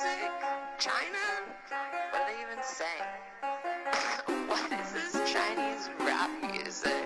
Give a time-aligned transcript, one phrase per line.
[0.00, 0.32] music?
[0.78, 1.24] China?
[2.10, 2.96] What do they even say?
[4.48, 7.04] what is this Chinese rap music?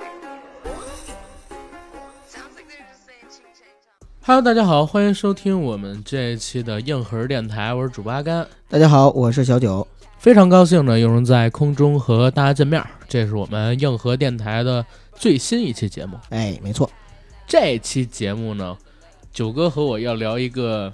[4.23, 8.47] Hello，大家好，欢迎收听我们这一期的硬核电台，我是主八阿。
[8.69, 9.87] 大家好，我是小九，
[10.19, 12.83] 非常高兴呢，又能在空中和大家见面。
[13.09, 16.17] 这是我们硬核电台的最新一期节目。
[16.31, 16.89] 哎，没错，
[17.47, 18.79] 这期节目呢，
[19.33, 20.93] 九哥和我要聊一个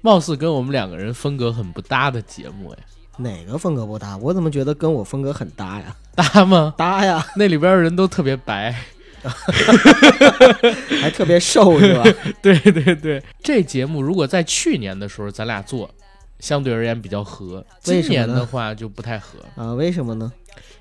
[0.00, 2.78] 貌似跟我们两个人风格很不搭的节目，哎，
[3.18, 4.16] 哪个风格不搭？
[4.18, 5.96] 我怎么觉得跟我风格很搭呀？
[6.14, 6.74] 搭吗？
[6.76, 8.74] 搭呀，那里边的人都特别白，
[11.00, 12.04] 还特别瘦是吧？
[12.40, 13.22] 对对对。
[13.42, 15.90] 这节目如果在去年的时候咱俩做，
[16.38, 19.38] 相对而言比较合，今年的话就不太合。
[19.56, 20.32] 啊，为什么呢？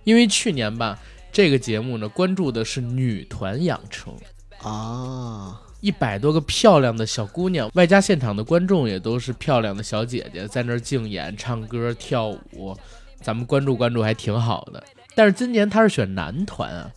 [0.04, 1.00] 因为去年吧，
[1.32, 4.14] 这个节目呢关注的是女团养成，
[4.62, 12.76] 啊，一百多个漂亮的小姑娘，外加现场的观众也都是漂亮的小姐姐，在那儿竞演、唱歌、跳舞，
[13.22, 14.84] 咱们关注关注还挺好的。
[15.14, 16.90] 但是今年他是选男团啊，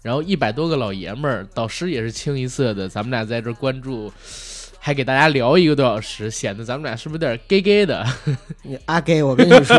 [0.00, 4.10] 然后一百多个老爷们儿，导师也是清一色的，咱们俩在这关注。
[4.82, 8.02] 还给大家聊一个多小时，显得咱们俩是不是有点 gay gay 的？
[8.62, 9.76] 你阿 gay，，我跟你说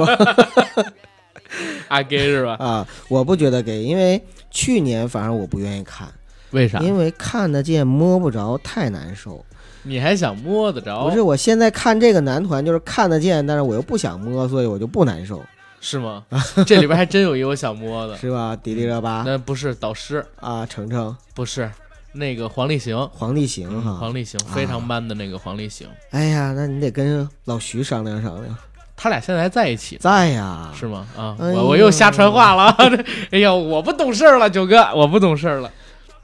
[1.90, 2.56] 阿 gay 是吧？
[2.60, 6.08] 啊，我不觉得 gay，，因为去年反正我不愿意看，
[6.52, 6.80] 为啥？
[6.80, 9.44] 因为看得见摸不着，太难受。
[9.84, 11.06] 你还想摸得着？
[11.06, 15.44] 不是，我现在看这个男团就是看得见，但是我又不想摸，所以我就不难受，
[15.80, 16.24] 是吗？
[16.68, 18.56] 这里边还真有一个我想摸的， 是吧？
[18.56, 21.68] 迪丽热巴那不是导师，啊，程程、不是
[22.12, 23.96] 那个黄立行，黄立行哈。
[23.96, 28.56] 黄立行非常 man 的那个黄立行，哎呀，那你得跟老徐商量商量。
[28.96, 31.08] 他俩现在还在一起，在呀，是吗？
[31.18, 32.66] 啊，哎我我又瞎传话了，
[33.32, 35.72] 哎呀，我不懂事儿了，九哥，我不懂事儿了。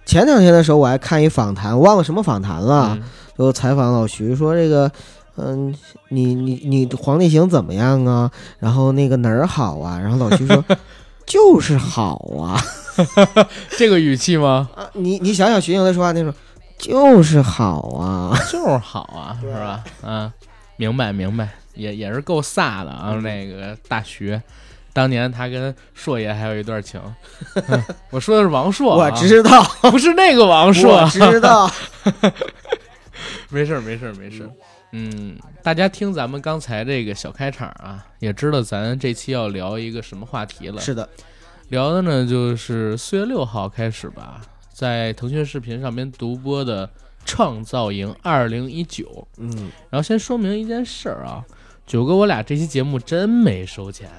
[0.08, 3.04] 前两天的时候，我还看一访谈，忘了什么访谈了，嗯
[3.38, 4.92] 就采访老徐说这个，
[5.36, 5.72] 嗯，
[6.10, 8.32] 你你你黄帝行怎么样啊？
[8.58, 10.00] 然后那个哪儿好啊？
[10.00, 10.66] 然后老徐说
[11.28, 12.60] 就是好啊
[13.78, 14.68] 这个语气吗？
[14.76, 14.90] 啊！
[14.94, 16.34] 你你想想徐静蕾说话那种，
[16.80, 19.84] 就是好啊，就是好啊，是吧？
[20.02, 20.34] 啊，
[20.78, 23.14] 明白明白，也也是够飒的啊。
[23.22, 24.42] 那个大学，
[24.98, 27.00] 当年他跟硕爷还有一段情，
[27.68, 27.84] 嗯。
[28.10, 31.70] 我说的是王朔、我啊，知道， 不是那个王朔我，知道，
[33.52, 34.50] 没事儿，没事儿，没事儿。
[34.94, 40.82] 嗯，大家听咱们刚才这个小开场啊，也知道咱这期要聊一个什么话题了。
[40.82, 41.08] 是的，
[41.70, 44.42] 聊的呢，就是四月六号开始吧，
[44.74, 46.88] 在腾讯视频上面独播的
[47.24, 49.06] 《创造营二零一九》。
[49.38, 51.46] 嗯，然后先说明一件事儿啊，
[51.86, 54.10] 九哥，我俩这期节目真没收钱，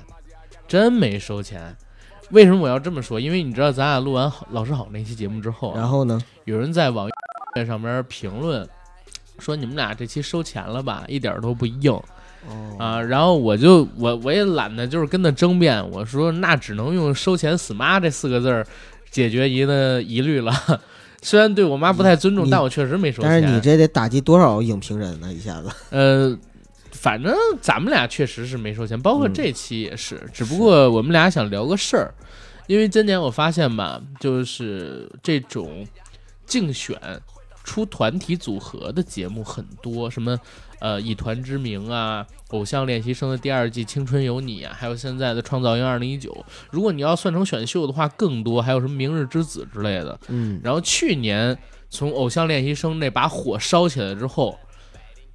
[0.69, 1.75] 真没收钱。
[2.31, 3.19] 为什么我要这么说？
[3.19, 6.21] 因为你知道，咱俩录完老师好那期节目之后啊，然后呢？
[6.45, 8.69] 有人在网易上面评论
[9.39, 11.91] 说你们俩这期收钱了吧，一点都不硬
[12.47, 13.01] 哦，啊。
[13.01, 18.67] 然后我就我我也懒得就是跟他争辩，我说那只能用收钱死妈这四个字儿
[19.11, 20.53] 解决疑的疑虑了。
[21.21, 23.31] 虽然对我妈不太尊重，但我确实没收钱。
[23.31, 25.33] 但是你这得打击多少影评人呢？
[25.33, 26.39] 一下子，呃，
[27.01, 30.21] 反正咱们俩确实是没收钱，包括嗯这期也是。
[30.33, 32.13] 只不过我们俩想聊个事儿，
[32.67, 35.87] 因为今年我发现吧，就是这种
[36.45, 36.99] 竞选
[37.63, 40.37] 出团体组合的节目很多，什么
[40.81, 46.33] 呃以团之名啊，偶像练习生的第二季《青春有你》啊，还有现在的《创造营二零一九》。
[46.71, 50.19] 如果你要算成选秀的话，更多，还有什么《明日之子》之类的。
[50.29, 51.57] 嗯，然后去年
[51.91, 54.59] 从偶像练习生那把火烧起来之后，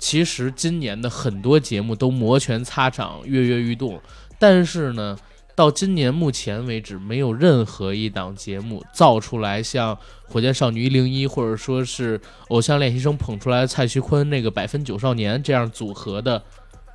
[0.03, 4.01] 其实今年的很多节目都摩拳擦掌、跃跃欲动，
[4.37, 5.17] 但是呢，
[5.55, 9.95] 到今年目前为止，没有任何一档节目造出来像
[10.27, 12.19] 《火箭少女一零一》或者说是
[12.49, 16.43] 偶像练习生捧出来蔡徐坤那个百分九少年这样组合的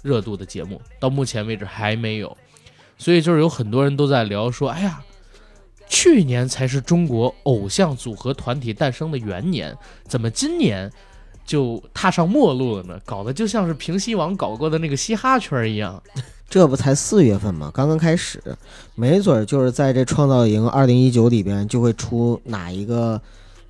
[0.02, 2.36] 热度的节目，到目前为止还没有。
[2.98, 5.02] 所以就是有很多人都在聊说，哎呀，
[5.88, 9.74] 去年才是中国偶像组合团体诞生的元年，
[10.06, 10.92] 怎么今年
[11.48, 13.00] 就踏上末路了呢？
[13.06, 16.00] 搞得就像是平西王搞过的那个嘻哈圈一样。
[16.46, 17.70] 这不才四月份吗？
[17.72, 18.42] 刚刚开始，
[18.94, 23.18] 没准儿就是在这创造营二零一九里边就会出哪一个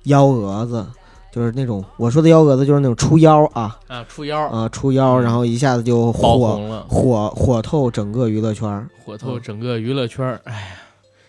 [0.03, 0.85] 幺蛾子，
[1.31, 8.89] 就是那种我说的幺蛾子就是那种出妖啊啊，出妖啊出妖，然后一下子就火红了，火火透整个娱乐圈儿。
[9.05, 10.41] 火透整个娱乐圈儿。
[10.43, 10.67] 哎呀，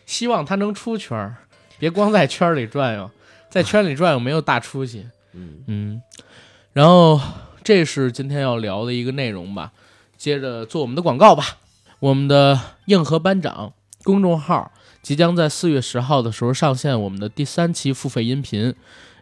[0.07, 1.37] 希望他能出圈儿，
[1.79, 3.09] 别光在圈儿里转悠，
[3.49, 5.07] 在圈里转悠没有大出息。
[5.33, 6.03] 嗯，嗯，
[6.73, 7.21] 然后
[7.63, 9.73] 这是今天要聊的一个内容吧。
[10.17, 11.59] 接着做我们的广告吧。
[11.99, 13.73] 我们的硬核班长
[14.03, 14.73] 公众号
[15.03, 18.75] 即将在四月十号的时候上线我们的第三期付费音频，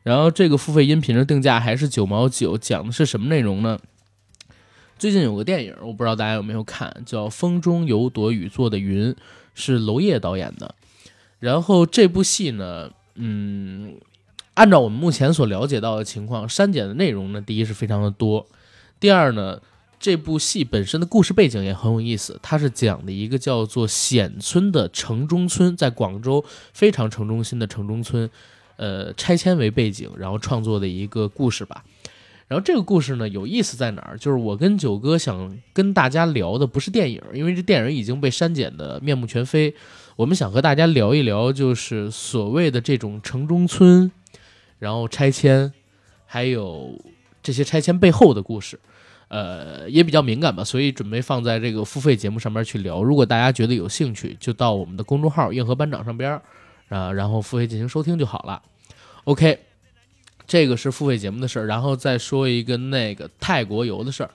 [0.04, 3.78] 然后这个付费音频的定价还是九毛九，讲的是什么内容呢？
[4.98, 9.12] 最近有个电影，我不知道大家有没有看，叫《风中有朵雨做的云》，
[9.54, 10.74] 是娄烨导演的。
[11.38, 13.96] 然后这部戏呢，嗯，
[14.58, 18.44] 按照我们目前所了解到的情况，删减的内容呢，第一是非常的多，
[18.98, 19.60] 第二呢，
[20.00, 28.28] 这部戏本身的故事背景也很有意思，它是讲的一个叫做显村的城中村，在广州非常城中心的城中村，
[28.74, 31.84] 呃，拆迁为背景，然后创作的一个故事吧。
[32.48, 34.18] 然后这个故事呢，有意思在哪儿？
[34.18, 39.72] 就是我跟九哥想跟大家聊的不是电影，因为这电影已经被删减的面目全非。
[40.16, 44.10] 我们想和大家聊一聊，就是所谓的这种城中村，
[44.78, 45.72] 然后拆迁，
[46.26, 46.98] 还有
[47.42, 48.78] 这些拆迁背后的故事。
[49.28, 53.02] 呃，也比较敏感吧，所以准备放在这个付费节目上面去聊。
[53.02, 56.42] 如果大家觉得有兴趣，就到我们的公众号“硬核班长”上边儿
[56.88, 58.62] 啊，然后付费进行收听就好了。
[59.24, 59.60] OK。
[60.46, 64.30] 这个是付费节目的事儿，然后再说一个那个泰国游的事儿。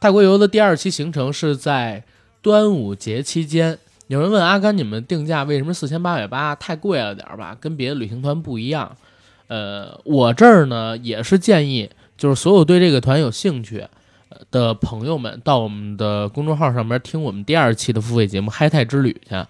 [0.00, 2.02] 泰国游的第二期行程是在
[2.40, 3.78] 端午节期间。
[4.06, 6.54] 有人问阿甘，你们定价为什么四千八百八？
[6.54, 7.54] 太贵了点儿吧？
[7.60, 8.96] 跟别的旅行团不一样。
[9.48, 13.84] 呃，我这儿呢也是建议，就是所有对这个团有兴趣
[14.50, 19.48] 的朋友们，到我们的公众号上面听我们第二期的付费节目《嗨泰之旅》去。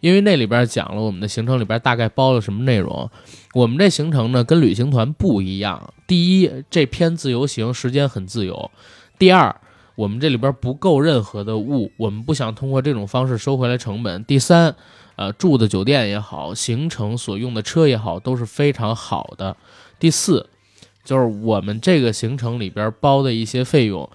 [0.00, 3.10] 因为那里边讲了我们的行程里边大概包了什么内容，
[3.54, 5.94] 我们这行程呢跟旅行团不一样。
[6.06, 8.70] 第一，这篇自由行时间很自由；
[9.18, 9.56] 第二，
[9.94, 14.76] 我们这里边不够任何的物，我们不想通过这种方式收回来成本；第三，
[15.16, 19.56] 呃，住的酒店也好，行程所用的车也好，都是非常好的；
[19.98, 20.48] 第四，
[21.04, 24.08] 就是我们这个行程里边包的一些费用，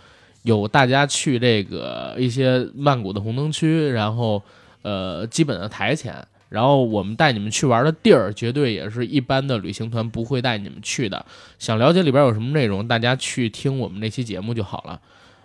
[0.43, 4.41] 有大家去这个一些曼谷的红灯区，然后。
[4.83, 11.23] 呃，基本的台钱，然后我们带你们去玩的地儿，绝对也是一般的旅行团不会带你们去的。
[11.59, 14.99] 想了解里边有什么内容，大家去听我们那期节目就好了。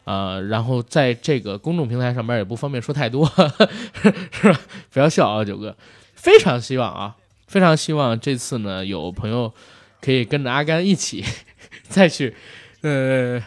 [0.06, 3.26] 呃，然后在这个公众平台上边也不方便说太多，
[4.32, 4.60] 是吧？
[4.90, 5.76] 不要笑啊，九哥。
[6.14, 7.14] 非常希望啊，
[7.46, 9.52] 非常希望这次呢，有朋友
[10.00, 11.24] 可以跟着阿甘一起
[11.90, 12.34] 再去，
[12.80, 13.42] 呃。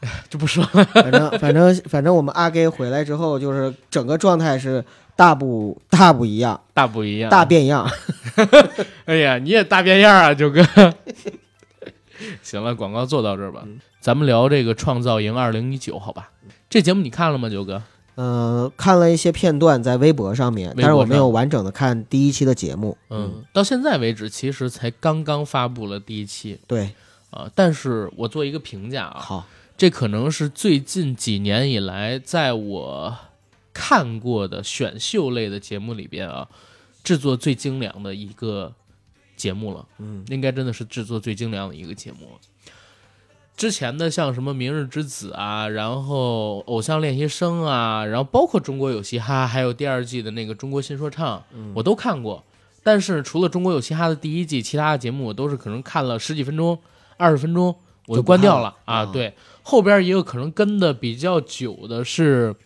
[0.30, 4.82] 就不说了，反正反正反正我们阿给回来之后，就是整个状态是
[5.14, 7.86] 大不大不一样，大不一样，大变样。
[9.04, 10.64] 哎呀，你也大变样啊，九哥。
[12.42, 13.64] 行了，广告做到这儿吧，
[14.00, 16.30] 咱们聊这个创造营二零一九，好吧？
[16.68, 17.82] 这节目你看了吗，九哥？
[18.16, 22.96] 嗯，看了一些片段在微博上面，但是我没有完整的看第一期的节目。
[23.08, 26.58] 嗯，到现在为止，其实才刚刚发布了第一期。
[26.66, 26.94] 对，
[27.30, 29.20] 啊，但是我做一个评价啊。
[29.20, 29.46] 好。
[29.78, 33.16] 这可能是最近几年以来，在我
[33.72, 36.46] 看过的选秀类的节目里边啊，
[37.02, 38.74] 制作最精良的一个
[39.40, 39.86] 节目了。
[39.98, 42.28] 嗯，应该真的是制作最精良的一个节目。
[43.56, 51.38] 之前的像什么《明日之子》啊，然后《偶像练习生》啊，然后包括《中国有嘻哈》，还有第二季的那个《中国新说唱》，
[51.74, 52.42] 我都看过。
[52.82, 56.78] 但是除了《中国有嘻哈》的第一季，其他的节目我都是可能看了十几分钟、
[57.18, 57.74] 二十分钟，
[58.06, 59.04] 我就关掉了啊。
[59.04, 59.34] 对。
[59.62, 62.54] 后边也有可能跟的比较久的是《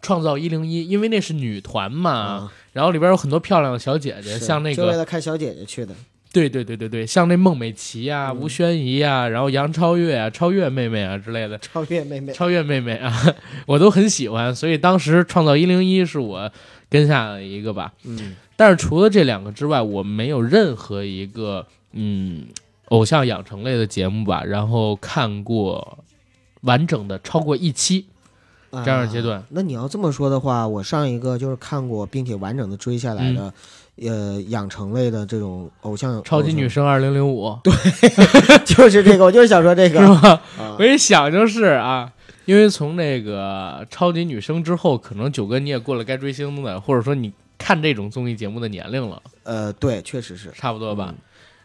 [0.00, 5.92] 创造一零一》，因为那是女团嘛，然后里边有很多漂亮的小姐姐，像那个就为了看小姐姐去的。
[6.32, 11.58] 对对对对对，像那孟美岐呀、吴宣仪呀，然后杨超越啊、超越妹妹啊之类的。
[11.58, 13.12] 超越妹妹，超越妹妹啊，
[13.66, 16.48] 我都很喜欢，所以当时《创造一零一》是我
[16.88, 17.92] 跟下的一个吧。
[18.04, 22.46] 嗯，但是除了这两个之外，我没有任何一个嗯
[22.90, 25.98] 偶像养成类的节目吧，然后看过。
[26.62, 28.06] 完整的超过一期
[28.70, 33.52] 这样的阶段，那你要这么说的话，我上一个就是看过并且完整的追下来的，
[34.02, 37.72] 呃，养成类的这种偶像，超级女生二零零五， 对，
[38.66, 40.42] 就是这个，我就是想说这个，是吧？
[40.78, 42.12] 我一想就是啊，
[42.44, 51.14] 因为从那个超级女生之后，可能九哥你也过了该追星的，或者说你看这种综艺节目的年龄了，呃，对，确实是差不多吧。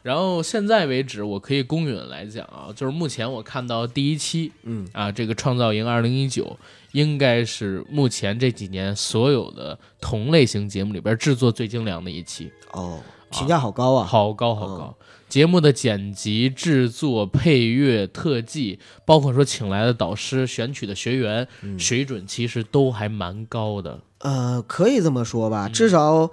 [0.02, 6.58] 然后现在为止，我可以公允来讲啊，就是目前我看到第一期，嗯啊，这个创造营二零一九
[6.94, 14.96] 应该是目前这几年所有的同类型节目里边制作最精良的一期哦，评价好高啊，好高好高。
[15.28, 21.48] 节目的剪辑、制作、配乐、特技，包括说请来的导师、选取的学员，
[21.80, 24.00] 水准其实都还蛮高的。
[24.20, 26.30] 呃，可以这么说吧，至少。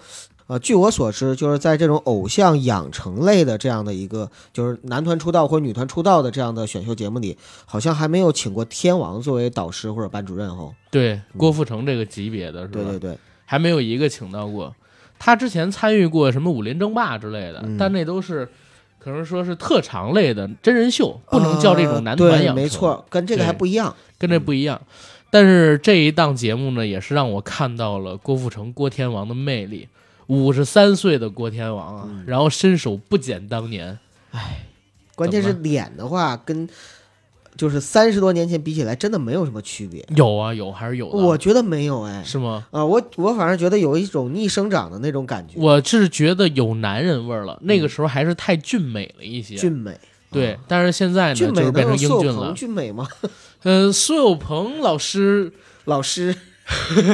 [0.51, 10.75] 呃，据我所知，就是在这种偶像养成类的这样的一个，就是男团出道或者女团出道的这样的选秀节目里，好像还没有请过天王作为导师或者班主任哦。
[10.91, 12.73] 对，郭富城这个级别的是吧？
[12.73, 14.75] 对对对，还没有一个请到过。
[15.21, 18.49] 他之前参与过什么武林争霸之类的，但那都是
[18.99, 23.95] 可能说是特长类的真人秀，不能叫这种男团呃养没错，跟这个还不一样。
[24.19, 24.81] 跟这不一样。
[25.31, 29.87] 但是这一档节目呢，也是让我看到了郭富城郭天王的魅力。
[30.31, 33.99] 五十三岁的郭天王啊，嗯然后身手不减当年，
[34.31, 34.67] 哎
[35.17, 36.69] 关键是脸的话，跟
[37.57, 40.07] 就是三十多年前比起来，真的没有什么区别。
[40.17, 41.19] 有啊有还是有的。
[41.19, 42.67] 我觉得没有哎，是吗？
[42.71, 49.57] 啊，我我反而觉得有一种逆生长的那种感觉，我是觉得有男人味儿了，那个时候还是太俊美了一些。
[49.57, 49.99] 嗯俊美。
[50.31, 52.53] 对啊，但是现在呢，俊美就是变成英俊了。
[52.55, 53.07] 俊美吗？
[53.65, 55.53] 呃，苏有朋老师，
[55.87, 56.35] 老师，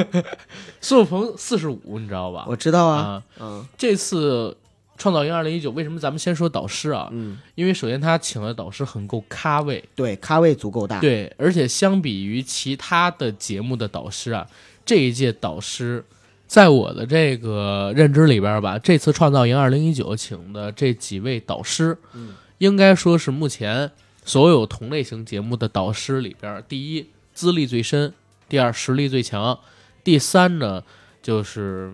[0.81, 2.45] 苏有朋四十五，你知道吧？
[2.47, 4.55] 我知道啊，嗯这次
[4.97, 7.09] 创造营二零一九，为什么咱们先说导师啊？
[7.11, 14.47] 嗯，因为首先他请的导师很够咖位，对，咖位足够大，对，而且相比于其他的节目的导师啊，
[14.85, 16.03] 这一届导师，
[16.47, 23.91] 在我的这个认知里边吧，这次创造营二零一九请的这几位导师，嗯应该说是目前
[24.25, 28.11] 所有同类型节目的导师里边，第一资历最深，
[28.49, 29.59] 第二实力最强，
[30.07, 30.81] 第三呢
[31.21, 31.93] 就是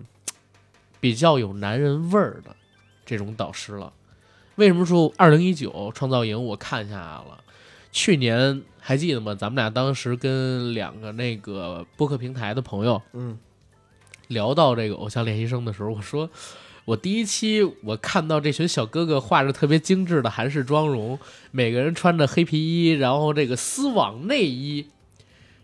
[1.00, 2.54] 比较有男人味儿的
[3.04, 3.92] 这种导师了。
[4.54, 7.42] 为什么说二零一九创造营我看下来了？
[7.90, 9.34] 去年还记得吗？
[9.34, 13.36] 咱们俩当时跟两个那个播客平台的朋友嗯
[14.28, 16.30] 聊到这个偶像练习生的时候，我说
[16.84, 21.18] 我第一期我看到这群小哥哥画着特别精致的韩式妆容，
[21.50, 24.86] 每个人穿着黑皮衣，然后这个丝网内衣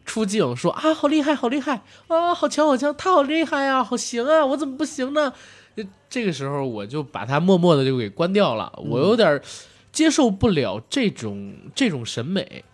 [0.05, 5.33] 出镜，说啊好厉害好厉害啊好强好强，他好厉害啊好行啊，我怎么不行呢？
[5.77, 9.41] 这这个时候我就把他默默的就给关掉了，我有点
[9.93, 12.65] 接受不了这种这种审美。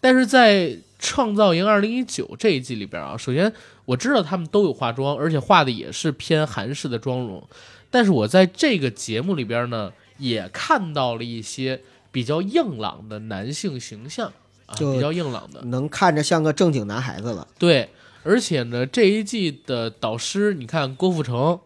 [0.00, 0.66] 但是在
[0.98, 3.52] 《创造营2019》这一季里边啊，首先
[3.84, 7.40] 我知道他们都有化妆，而且化的也是偏韩式的妆容。
[7.88, 14.41] 但是我在这个节目里边呢，也看到了一些比较硬朗的男性形象啊，
[14.74, 15.62] 就比较硬朗的。
[15.62, 17.46] 能看着像个正经男孩子了。
[17.58, 17.90] 对，
[18.22, 21.58] 而且呢，这一季的导师，你看郭富城、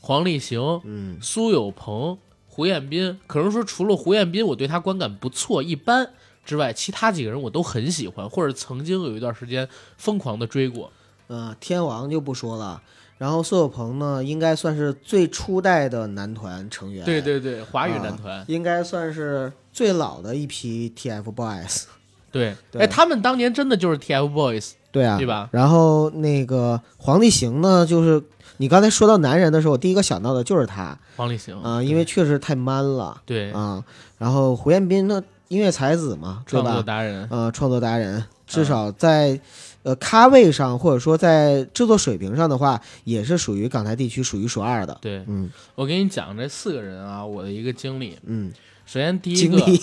[0.00, 6.10] 黄立行、嗯，苏有朋、胡彦斌，可能说除了胡彦斌，我对他观感不错，一般
[6.44, 10.90] 之外，其他几个人我都很喜欢，或者曾经有一段时间疯狂的追过。
[11.28, 12.82] 呃，天王就不说了，
[13.16, 21.84] 然后苏有朋呢，应该算是最初代的男团成员，对，对对，华语男团，应该算是最老的一批 TFBOYS。
[22.32, 25.48] 对，对哎，他们当年真的就是 TFBOYS，对啊，对吧？
[25.52, 28.22] 然后那个黄立行呢，就是
[28.58, 33.82] 你刚才说到男人的时候，我第一个想到的就是他黄立行啊、因为确实太 man 了对啊、
[34.18, 36.82] 然后胡彦斌呢，音乐才子嘛，对创作吧？
[36.82, 39.40] 达人，呃，创作达人，至少在、
[39.82, 44.96] 呃咖位上或者说在制作水平上的话，也是属于港台地区数一数二的。
[45.00, 48.18] 对嗯我给你讲这四个人啊，我的一个经历。
[48.26, 48.52] 嗯，
[48.84, 49.80] 首先第一个， 经历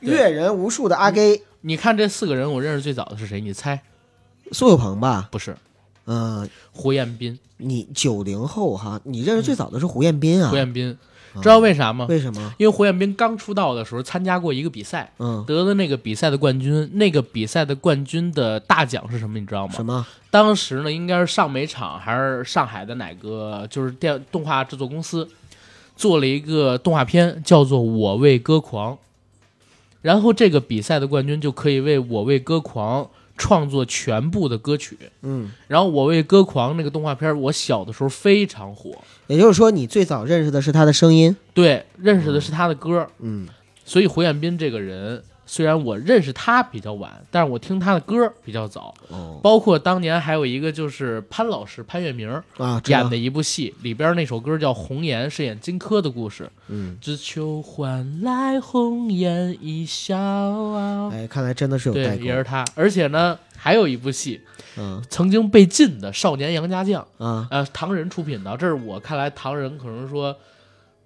[0.00, 3.40] 对阅人无数的阿 gay 你看这四个人，我认识最早的是谁？
[3.40, 3.80] 你猜？
[4.52, 5.28] 苏有朋吧？
[5.30, 5.56] 不是
[6.06, 7.38] 嗯、胡彦斌。
[7.58, 10.50] 你九零后哈，你认识最早的是胡彦斌啊？
[10.50, 10.98] 胡彦斌，
[11.32, 12.06] 啊知道为啥吗？
[12.08, 12.52] 为什么？
[12.58, 16.90] 因为胡彦斌刚出道的时候参加过一个比赛，嗯，得了那个比赛的冠军。
[16.94, 19.38] 那个比赛的冠军的大奖是什么？
[19.38, 19.72] 你知道吗？
[19.74, 20.04] 什么？
[20.30, 25.28] 当时呢，应该是上美厂还是上海的哪个，就是电动画制作公司
[25.94, 28.94] 做了一个动画片，叫做《我为歌狂》。
[30.02, 34.98] 然后这个比赛的冠军就可以为我为歌狂创作全部的歌曲。
[35.22, 38.90] 嗯，然后我为歌狂那个动画片，我小的时候非常火，
[39.28, 41.34] 也就是说你最早认识的是他的声音。
[41.54, 43.08] 对，认识的是他的歌。
[43.20, 43.48] 嗯
[43.84, 48.94] 所以胡彦斌这个人，虽然我认识他比较晚，但是我听他的歌比较早。
[49.08, 56.48] 哦包括当年还有一个就是潘老师潘粤明啊，演的一部戏，里边那首歌叫《红颜》，是演荆轲的故事。
[56.68, 61.10] 嗯，只求换来红颜一笑啊。
[61.12, 62.44] 哎，看来真的是有代对，也是。
[62.44, 62.64] 他。
[62.74, 64.40] 而且呢，还有一部戏
[64.78, 70.34] 嗯曾经被禁的《少年杨家将》，啊，呃，唐人出品的，这是我看来唐人可能说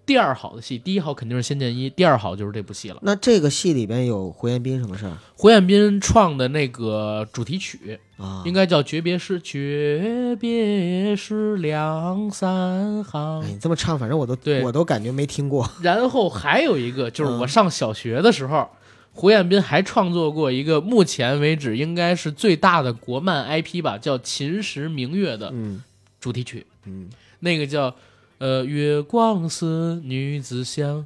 [0.07, 2.99] 第二好的戏，第一好肯定是《仙剑一》，第二好就是这部戏了。
[3.03, 8.45] 那这个戏里边有胡彦斌什么事儿胡彦斌创的那个主题曲啊？
[8.47, 13.49] 应该叫《诀别诗》，诀别诗两三行哎，。
[13.51, 15.69] 你这么唱，反正我都对我都感觉没听过。
[15.83, 18.71] 然后还有一个就是我嗯上小学的时候，
[19.13, 25.83] 胡彦斌还创作过一个目前为止应该是最大的国漫 IP 吧，叫《秦时明月》的嗯
[26.21, 27.09] 主题曲，嗯，
[27.41, 27.93] 那个叫
[28.39, 31.05] 呃月光似女子香，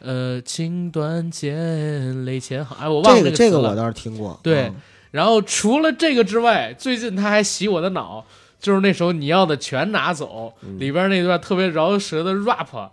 [0.00, 2.76] 呃情断剑泪千行。
[2.78, 4.38] 哎，我忘了这个我倒是听过。
[4.42, 4.74] 对嗯
[5.12, 8.22] 然后除了这个之外，最近他还洗我的脑，
[8.60, 12.90] 就是那首《你要的全拿走》嗯里边那段特别饶舌的 rap，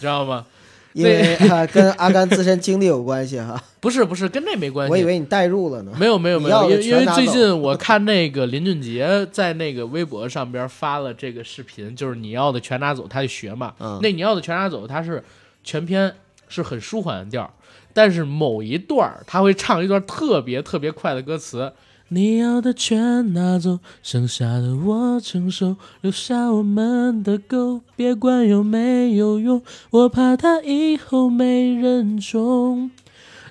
[0.00, 0.44] 知道吗？
[0.92, 3.62] 因为啊跟阿甘自身经历有关系哈。
[3.80, 5.92] 不是不是跟那没关系，我以为你代入了呢。
[5.98, 13.74] 没有没有没有，因为因为最近 我看那个林俊杰在那个微博上边发了这个视频，就是你要的全拿走，他就学嘛。
[13.80, 15.22] 嗯那你要的全拿走，他是
[15.64, 16.14] 全篇
[16.48, 17.50] 是很舒缓的调儿，
[17.92, 21.72] 但是某一段儿他会唱一段特别特别快的歌词。
[22.14, 32.90] 你要的全拿走，剩下的我承受，留下我们的狗，别管有没有用，我怕它以后没人宠。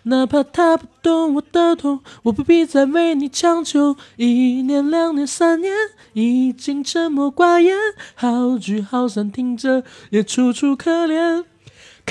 [0.03, 3.96] 哪怕他不懂我的痛，我不必再为你强求。
[4.18, 5.74] 一年、两年、三年，
[6.13, 7.75] 已经沉默寡言，
[8.13, 11.46] 好聚好散，听着也楚楚可怜。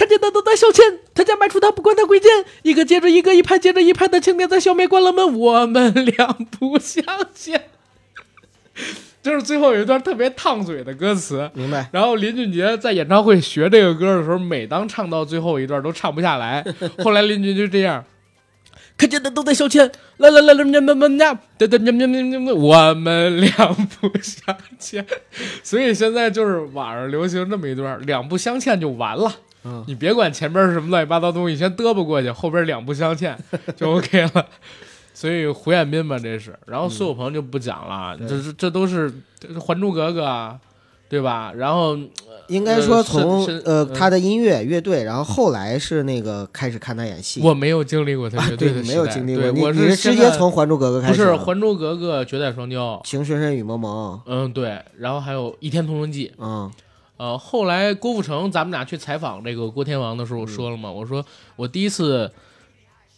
[0.01, 0.81] 看见的都在消遣，
[1.13, 2.31] 他家卖出他不管他贵贱，
[2.63, 7.05] 一个接着一个，一排接着一排的青年在消灭关了门，我们两不相
[7.35, 7.65] 欠。
[9.23, 11.91] 就是最后有一段特别烫嘴的歌词，明白？
[11.93, 16.65] 然后林俊杰在演唱会学这个歌的时候，每当唱到最后一段都唱不下来。
[17.05, 18.03] 后来林俊杰就这样，
[18.97, 25.05] 看见的都在消遣，啦啦啦啦喵喵喵喵，哒哒喵喵喵喵喵，我们两不相欠。
[25.63, 29.31] 所以现在就是网上流行这么一段，两不相欠就完了。
[29.65, 33.39] 嗯你别管前边是什么乱七八糟东西，先嘚啵过去，后边两不相欠
[33.77, 34.47] 就 OK 了。
[35.13, 39.11] 所以胡彦斌嘛，这是，然后苏有朋就不讲了，对这这这都是
[39.61, 40.59] 《还珠格格》啊，
[41.11, 41.53] 对吧？
[41.55, 41.99] 然后
[42.49, 47.43] 应该说从呃他的音乐乐队，然后后来是那个开始看他演戏。
[47.43, 51.29] 我没有经历过他啊乐队的对没有经历过，我你你是直接从《还珠格格》开始不是《。
[51.37, 56.29] 还珠格格》《绝代双骄》，情深深雨蒙蒙，嗯对，然后还有《倚天屠龙记》。
[56.39, 56.71] 嗯
[57.21, 61.23] 呃，后来郭富城，咱们俩去采访这个郭天王的时候，我说了嘛，我说
[61.55, 62.33] 我第一次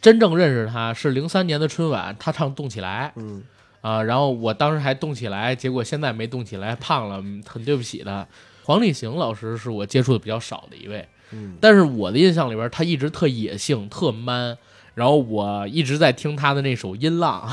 [0.00, 3.44] 真正认识他是零三年的春晚，他唱《动起来》嗯
[3.80, 8.26] 啊、然后我当时还动起来，结果现在没动起来，胖了，嗯很对不起他。
[8.64, 14.58] 黄立行老师是我接触的比较少的一位，嗯但是我的印象里边，他一直特野性、特 man。
[14.94, 17.48] 然后我一直在听他的那首《音浪》，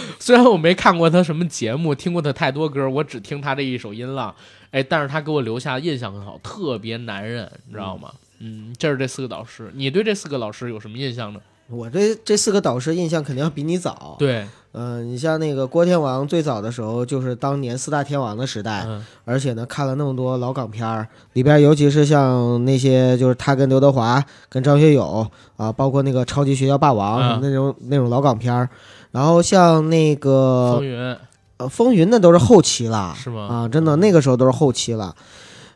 [0.18, 4.30] 虽然我没看过他什么节目，听过他太多歌，我只听他这一首《音浪》。
[4.70, 8.12] 哎，但是他给我留下的印象很好，特别男人，你知道吗？
[8.40, 11.40] 嗯，这是这四个导师，你对这四个老师有什么印象呢？
[11.68, 14.46] 我对这四个导师印象肯定要比你早。，对，
[14.78, 28.68] 嗯、你像那个郭天王，最早的时候就是当年四大天王的时代，嗯而且呢看了那么多老港片儿，里边尤其是像那些就是他跟刘德华、跟张学友啊，包括那个超级学校霸王、嗯那种那种老港片儿，
[29.12, 31.16] 然后像那个风云
[31.56, 35.14] 呃，风云那都是后期了，是吗啊，真的那个时候都是后期了。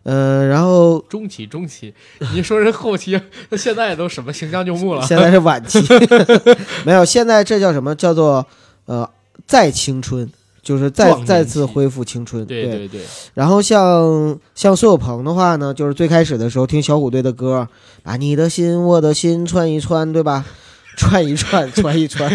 [0.02, 1.94] 嗯、然后中期，中期，
[2.34, 5.02] 你说这后期，那现在都什么形象旧木了？
[5.02, 5.78] 现在是晚期
[6.84, 7.94] 没有，现在这叫什么？
[7.94, 8.46] 叫做
[8.90, 9.08] 呃
[9.46, 10.28] 再青春，
[10.62, 12.44] 就是再再次恢复青春。
[12.44, 13.00] 对对对，
[13.34, 17.68] 然后像像苏有朋的话呢，就是最开始的时候听小虎队的歌，
[18.02, 20.44] 把你的心我的心串一串，对吧？
[20.96, 22.28] 串一串， 串一串。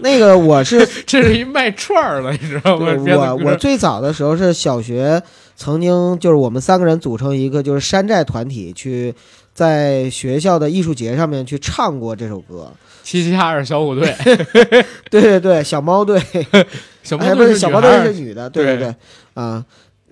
[0.00, 2.86] 那个我是这是一卖串儿了，你知道吗？
[3.34, 5.20] 我我最早的时候是小学，
[5.56, 9.12] 曾经就是我们三个人组成一个就是山寨团体，去
[9.54, 12.70] 在学校的艺术节上面去唱过这首歌。
[13.02, 14.14] 齐齐哈尔小虎队，
[15.10, 16.18] 对对对，小猫队，
[17.02, 18.76] 小哎，猫队不是小猫队是女的，对对。
[18.76, 18.94] 对对，
[19.34, 19.64] 啊，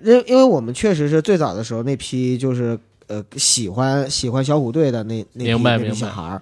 [0.03, 2.77] 因因为我们确实是最早的时候那批就是
[3.07, 5.43] 呃喜欢喜欢小虎队的那那
[5.79, 6.41] 批小孩儿。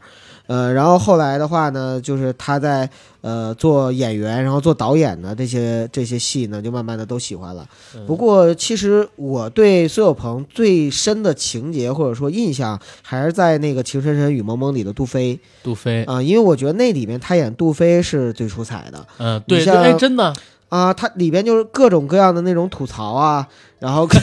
[0.52, 2.90] 呃，然后后来的话呢，就是他在
[3.22, 7.66] 呃做演员，然后做导演的这些这些戏呢，就慢慢的都喜欢了。
[7.96, 8.06] 嗯。
[8.06, 20.34] 不过，其实我对苏有朋最深的情节或者说印象，还是在那个《情深深雨蒙蒙》里的杜飞杜飞，啊、因为我觉得那里面他演杜飞是最出彩的嗯，对，对哎，真的，
[20.68, 23.48] 啊，他里边就是各种各样的那种吐槽啊，
[23.82, 24.16] 然后各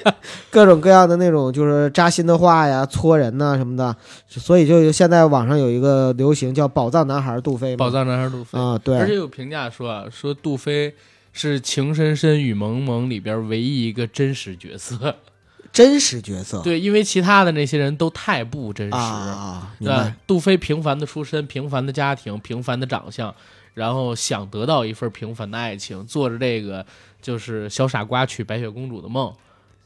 [0.50, 3.94] 各种各样的那种就是扎心的话呀、搓人呐、什么的，
[4.26, 10.94] 所以就现在网上有一个流行叫“宝藏男孩杜飞”嘛，宝藏男孩杜飞，啊，对而且，有评价说啊，说杜飞
[11.32, 15.14] 是《情深深雨蒙蒙》里边唯一一个真实角色。
[15.72, 18.94] 真实角色，对，因为其他的那些人都太不真实。
[18.94, 23.34] 啊对杜飞平凡的出身，平凡的家庭，平凡的长相，
[23.72, 26.84] 然后想得到一份平凡的爱情，做着这个
[27.22, 29.32] 就是小傻瓜娶白雪公主的梦，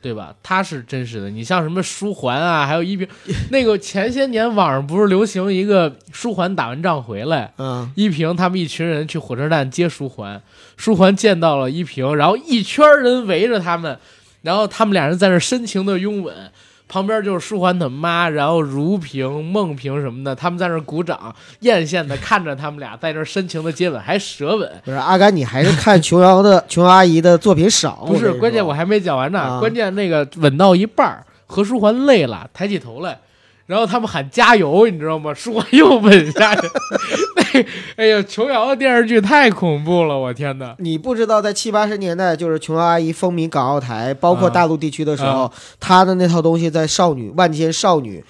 [0.01, 0.35] 对吧？
[0.43, 1.29] 他是真实的。
[1.31, 3.07] 你像什么书桓啊，还有一平，
[3.51, 10.41] 那个前些年网上不是流行一个书桓打完仗回来，嗯，依萍他们一群人去火车站接书桓，
[10.77, 13.99] 书桓见到了依萍，然后一圈人围着他们，
[14.43, 16.35] 然后他们俩人在那深情的拥吻，
[16.89, 24.71] 旁边就是舒缓他妈，然后如萍、梦萍什么的，他们在那鼓掌，艳羡的看着他们俩在那深情的接吻，还舌吻。
[24.85, 29.41] 不是阿甘，你还是看琼瑶的 琼瑶阿姨的作品少，不是，关键我还没讲完呢。
[29.41, 33.19] 啊关键那个吻到一半，何书桓累了，抬起头来，
[33.67, 35.35] 然后他们喊加油，你知道吗？
[35.35, 36.63] 书桓又吻下去。
[37.57, 37.67] 那，
[37.97, 40.75] 哎呀，琼瑶的电视剧太恐怖了，我天哪！
[40.79, 48.23] 你不知道，在七八十年代，就是琼瑶阿姨风靡港澳台，包括啊大陆地区的时候，她的那套东西在少女万千少女，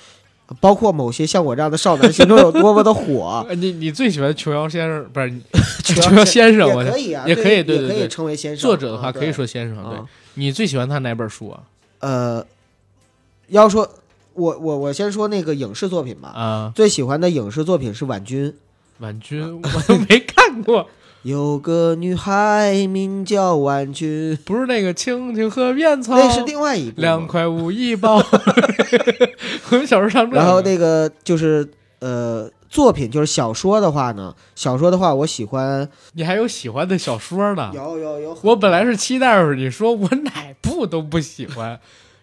[0.60, 3.44] 包括某些像我这样的少男心中有多么的火。
[3.48, 5.32] 呃 你你最喜欢琼瑶先生不是？
[5.82, 8.60] 琼 琼瑶先生，我也可以啊，也可以对也可以对对称为先生。
[8.60, 9.84] 作者的话啊可以说先生。
[9.84, 11.60] 对啊你最喜欢他哪本书啊？
[12.00, 12.44] 呃，
[13.48, 13.88] 要说
[14.34, 18.52] 我我我先说那个影视作品吧，啊，最喜欢的影视作品是婉君。
[18.98, 20.88] 婉君我都没看过，
[21.22, 27.00] 有个女孩名叫婉君，不是那个青青河边草，那是另外一部。
[27.00, 28.16] 两块五一包。
[29.70, 30.36] 我们小时候上这。
[30.36, 37.70] 然后那个就是呃，作品就是小说的话呢，小说的话我喜欢你还有喜欢的小说呢？
[37.74, 38.38] 有有有。
[38.42, 41.78] 我本来是期待着你说我哪部都不喜欢，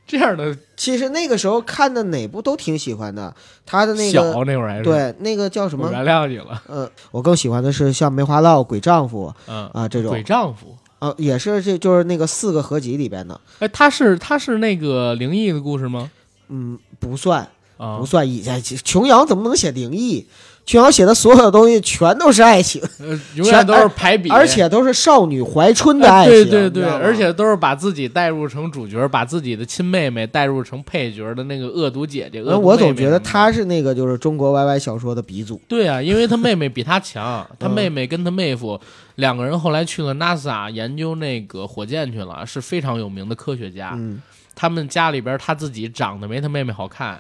[0.06, 3.34] 这样的其实那个时候看的哪部都挺喜欢的，
[3.66, 4.84] 他的那小个那会儿还是。
[4.84, 5.90] 对那个叫什么？
[5.92, 6.62] 原谅你了。
[6.68, 10.76] 呃，我更喜欢的是像《梅花烙》《鬼丈夫嗯》啊这种鬼，丈夫。
[11.00, 16.10] 呃，也是这就是那个四个合集里边的，哎，他是他是那个灵异的故事吗？
[16.48, 20.28] 嗯，不算啊不，算以前琼瑶怎么能写灵异？
[20.66, 32.42] 琼瑶写的所有的东西全都是爱情， 呃，永远都是排比，而且都是少女怀春的哎爱情，对对对，而且都是把自己带入成主角，把自己的亲妹妹带入成配角的那个恶毒姐姐。
[32.42, 35.62] 我总觉得妹妹什么的他是那个就是中国 YY 小说的鼻祖。
[35.68, 38.80] 对啊，因为她妹妹比她强，他嗯妹妹跟她妹夫
[39.16, 43.92] 两个人后来去了 NASA 研究那个火箭去了，是非常有名的科学家。
[43.96, 44.22] 嗯，
[44.56, 47.20] 他们家里边他自己长得没他妹妹好看，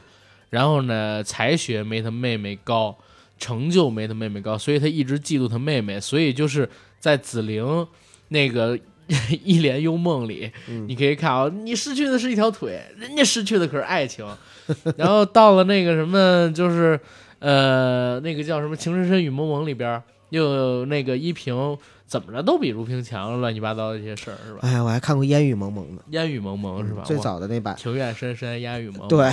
[0.49, 2.95] 然后呢才学没他妹妹高，
[3.37, 6.69] 成就没他妹妹高，所以他一直嫉妒他妹妹，所以就是
[6.99, 7.87] 在紫菱
[8.29, 8.79] 那个
[9.43, 14.25] 一帘幽梦里，嗯你可以看啊，你失去的是一条腿，人家失去的可是爱情。
[14.95, 16.97] 然后到了那个什么，就是
[17.39, 21.77] 呃那个叫什么《情深深雨蒙蒙》里边，又有那个依萍
[22.13, 24.59] 怎么着都比如萍强，乱七八糟的一些事儿是吧？
[24.61, 27.01] 哎呀，我还看过《烟雨蒙蒙》呢，烟雨蒙蒙是吧？
[27.03, 27.75] 最早的那版。
[27.75, 29.07] 情愿深深，烟雨蒙蒙。
[29.07, 29.31] 对，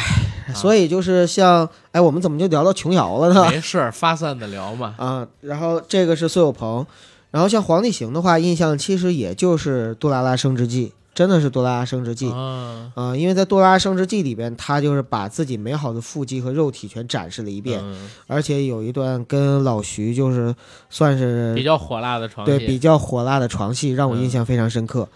[0.55, 3.47] 所以就是像，哎，我们怎么就聊到琼瑶了呢？
[3.53, 4.95] 没事儿，发散的聊嘛。
[4.97, 6.87] 啊，然后这个是苏有朋，
[7.31, 10.87] 然后像黄帝行的话，印象其实也就是《杜拉拉升职记》，
[11.21, 20.55] 真的是《多拉拉升职记》啊，啊、因为在《多拉拉升职记》里边，他就是把自己美好的腹肌和肉体全展示了一遍，嗯而且有一段跟老徐就是
[20.89, 22.51] 算是比较火辣的床戏。
[22.51, 25.07] 对比较火辣的床戏，让我印象非常深刻。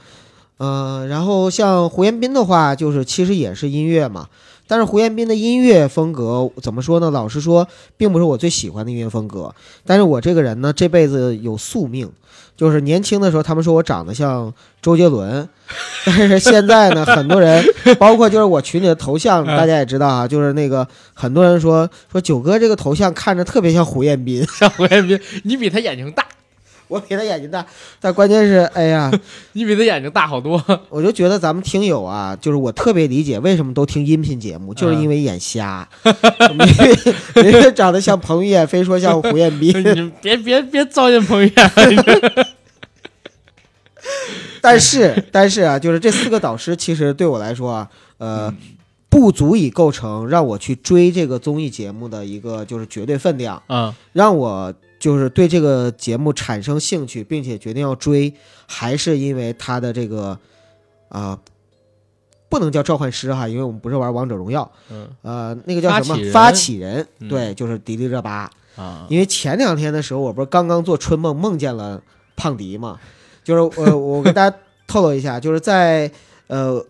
[0.58, 4.28] 嗯、然后像胡彦斌的话，就是其实也是音乐嘛，
[4.66, 7.10] 但是胡彦斌的音乐风格怎么说呢？
[7.10, 9.54] 老实说，并不是我最喜欢的音乐风格。
[9.86, 12.10] 但是我这个人呢，这辈子有宿命，
[12.56, 15.48] 就是年轻的时候他们说我长得像周杰伦，
[16.06, 17.64] 但是现在呢，很多人，
[17.98, 26.24] 包括就是我群里的头像，嗯大家也知道啊，就是那个很多人说说九哥这个头像看着特别像胡彦斌， 像胡彦斌，你比他眼睛大，
[26.94, 27.66] 我比他眼睛大，
[28.00, 29.10] 但关键是，哎呀。
[29.52, 30.62] 你比他眼睛大好多。
[30.88, 35.88] 我就觉得咱们听友啊，就是我特别理解为什么都听音频节目，就是因为眼瞎，
[36.50, 39.72] 明明明明长得像彭于晏，非说像胡彦斌。
[39.94, 41.70] 你别别别糟践彭于晏。
[44.60, 48.56] 但是但是啊，就是这四个导师，其实对我来说啊，呃，嗯
[49.08, 58.32] 不足以构成让我去追这个综艺节目的一个就是绝对分量，嗯让我就是对这个节目产生兴趣，并且决定要追，
[58.66, 60.38] 还是因为他的这个
[61.10, 61.38] 啊、
[62.48, 64.72] 不能叫召唤师哈，因为我们不是玩王者荣耀。
[64.90, 68.50] 嗯呃，那个叫什么发起人发起人，嗯对，就是迪丽热巴。
[68.76, 72.02] 啊，因为前两天的时候，我不是刚刚做春梦，梦见了
[72.34, 72.98] 胖迪嘛，
[73.44, 76.10] 就是呃，我跟大家透露一下，就是在
[76.46, 76.82] 呃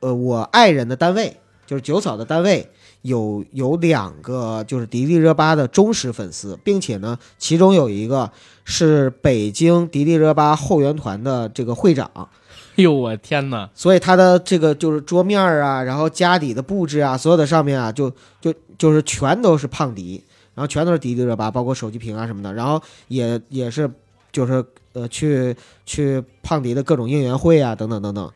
[0.00, 2.68] 呃我爱人的单位，就是九嫂的单位。
[3.02, 8.30] 有有两个就是迪丽热巴的忠实粉丝，并且呢，其中有一个
[8.64, 12.28] 是北京迪丽热巴后援团的这个会长，哎
[12.76, 13.68] 呦我天哪！
[13.74, 18.10] 所以他的这个就是桌面儿啊，然后家里的布置啊，所有的上面啊，就
[18.40, 20.22] 就就是全都是胖迪，
[20.54, 23.90] 然后全都是迪丽热巴，包括手机屏啊什么的，然后也也是
[24.30, 28.30] 就是呃去去胖迪的各种应援会啊等等等等。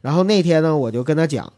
[0.00, 1.52] 然后那天呢，我就跟他讲，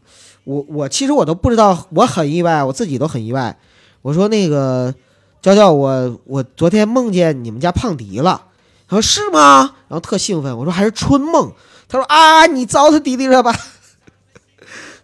[0.45, 3.59] 我我其实我都不知道，我很意外，我自己都很意外。
[4.01, 4.95] 我说那个
[5.41, 8.45] 娇娇，我我昨天梦见你们家胖迪了。
[8.87, 9.75] 他说是吗？
[9.87, 10.57] 然后特兴奋。
[10.57, 11.51] 我说还是春梦。
[11.89, 13.53] 他说啊，你糟蹋迪丽热巴。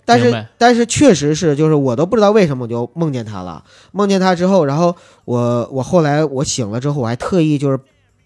[0.04, 3.64] 但是但是确实是，就是我都不知道为什么我就梦见他了。
[3.92, 7.80] 梦见他之后，然后我我后来我醒了之后，我还特意就是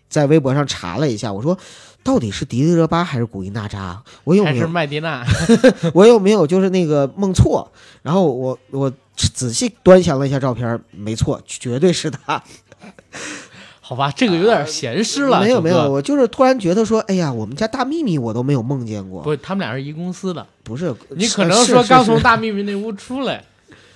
[0.09, 1.57] 在微博上查了一下，我说
[2.05, 3.99] 到底是迪丽热巴还是古力娜扎？
[4.23, 5.25] 我有没有麦迪娜？
[5.91, 7.67] 我有没有就是那个梦错？
[8.03, 12.41] 然后我我仔细端详了一下照片，没错，绝对是她。
[13.81, 15.41] 好吧，这个有点闲诗了。
[15.41, 19.23] 没有没有，，我就是突然觉得说，哎呀，我们家大秘密我都没有梦见过。
[19.23, 20.45] 不，他们俩是一公司的。
[20.63, 23.43] 不是，你可能说刚从大秘密那屋出来，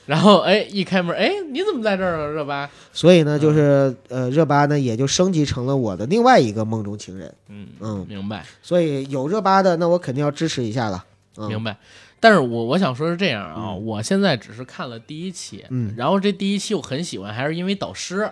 [0.10, 2.68] 然后哎一开门，哎你怎么在这儿啊，热巴？
[2.92, 7.32] 所以呢，就是呃，热巴呢也就升级成了我的另外一个梦中情人。
[7.48, 11.06] 嗯，嗯，明白所以有热巴的，那我肯定要支持一下了。
[11.38, 11.78] 嗯，明白。
[12.20, 18.32] 但是我我想说是这样啊，嗯我现在只是看了第一期，嗯然后这第一期我很喜欢，还是因为导师，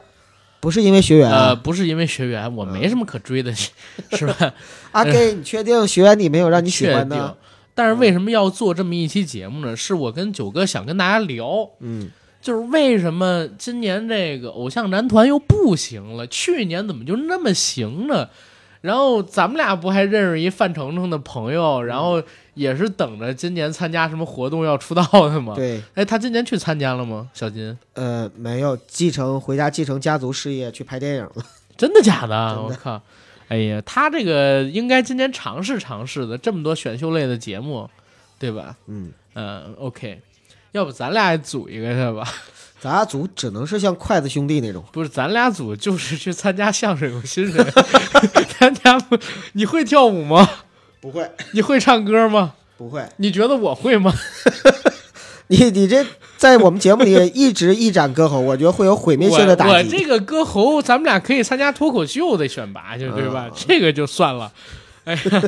[0.60, 1.56] 不是因为学员呃，啊。
[1.56, 4.52] 不是因为学员，我没什么可追的，是吧？
[4.94, 7.38] 阿 Gay，你确定学员你没有让你喜欢的？。
[7.78, 9.76] 但是为什么要做这么一期节目呢？
[9.76, 12.10] 是我跟九哥想跟大家聊，嗯，
[12.42, 16.26] 就是为什么今年这个偶像男团又不行了？
[16.26, 18.30] 去年怎么就那么行呢？
[18.82, 22.20] 然后咱们俩不还认识一范丞丞的朋友，然后
[22.56, 25.54] 也是等着今年参加什么活动要出道的吗？
[25.56, 27.30] 对，哎，他今年去参加了吗？
[27.32, 31.46] 小金，呃，没有继承回家继承家族事业去拍电影了。
[31.78, 32.28] 真的假的？
[32.58, 33.00] 的我靠！
[33.50, 37.90] 哎呀，他这个应该今年尝试尝试的，这么多选秀类的节目，
[38.38, 38.76] 对吧？
[38.88, 40.20] 嗯，嗯，OK，
[40.74, 42.28] 要不咱俩也组一个去吧？
[42.80, 44.84] 咱俩组只能是像筷子兄弟那种。
[44.92, 47.66] 不是，咱俩组就是去参加相声有新人，
[48.60, 49.18] 参加不？
[49.54, 50.48] 你会跳舞吗？
[51.02, 52.54] 不会，你会唱歌吗？
[52.78, 53.04] 不会。
[53.18, 54.14] 你觉得我会吗？
[55.50, 56.06] 你你这
[56.36, 59.72] 在我们节目里一直一展歌喉，我觉得会有毁灭性的打击。
[59.72, 63.48] 我这个歌喉，咱们俩可以参加脱口秀的选拔去，对吧？
[63.48, 64.52] 嗯 这个就算了。
[65.06, 65.44] 哎呀，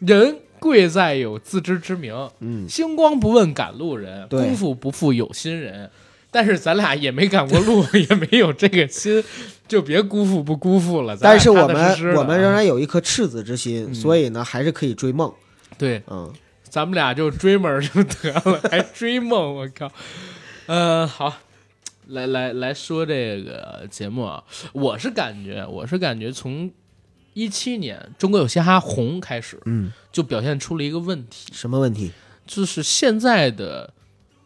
[0.00, 5.88] 人贵在有自知之明，嗯，星光不问赶路人，对功夫不负有心人。
[6.32, 9.22] 但是咱俩也没赶过路，也没有这个心，
[9.68, 11.16] 就别辜负不辜负了。
[11.20, 15.32] 但是我们我们仍啊然有一颗赤子之心，嗯所以呢，还是可以追梦。
[15.78, 16.28] 对，嗯，
[16.74, 19.92] 咱们俩就追门儿就得了，还追梦，我靠！
[20.66, 21.32] 嗯、 好，
[22.08, 26.68] 来来来说这个节目啊，我是感觉，我是感觉从
[27.32, 32.10] 一七年《中国有嘻哈》红开始，嗯，就表现出了一个问题，什么问题？
[32.44, 33.94] 就是现在的。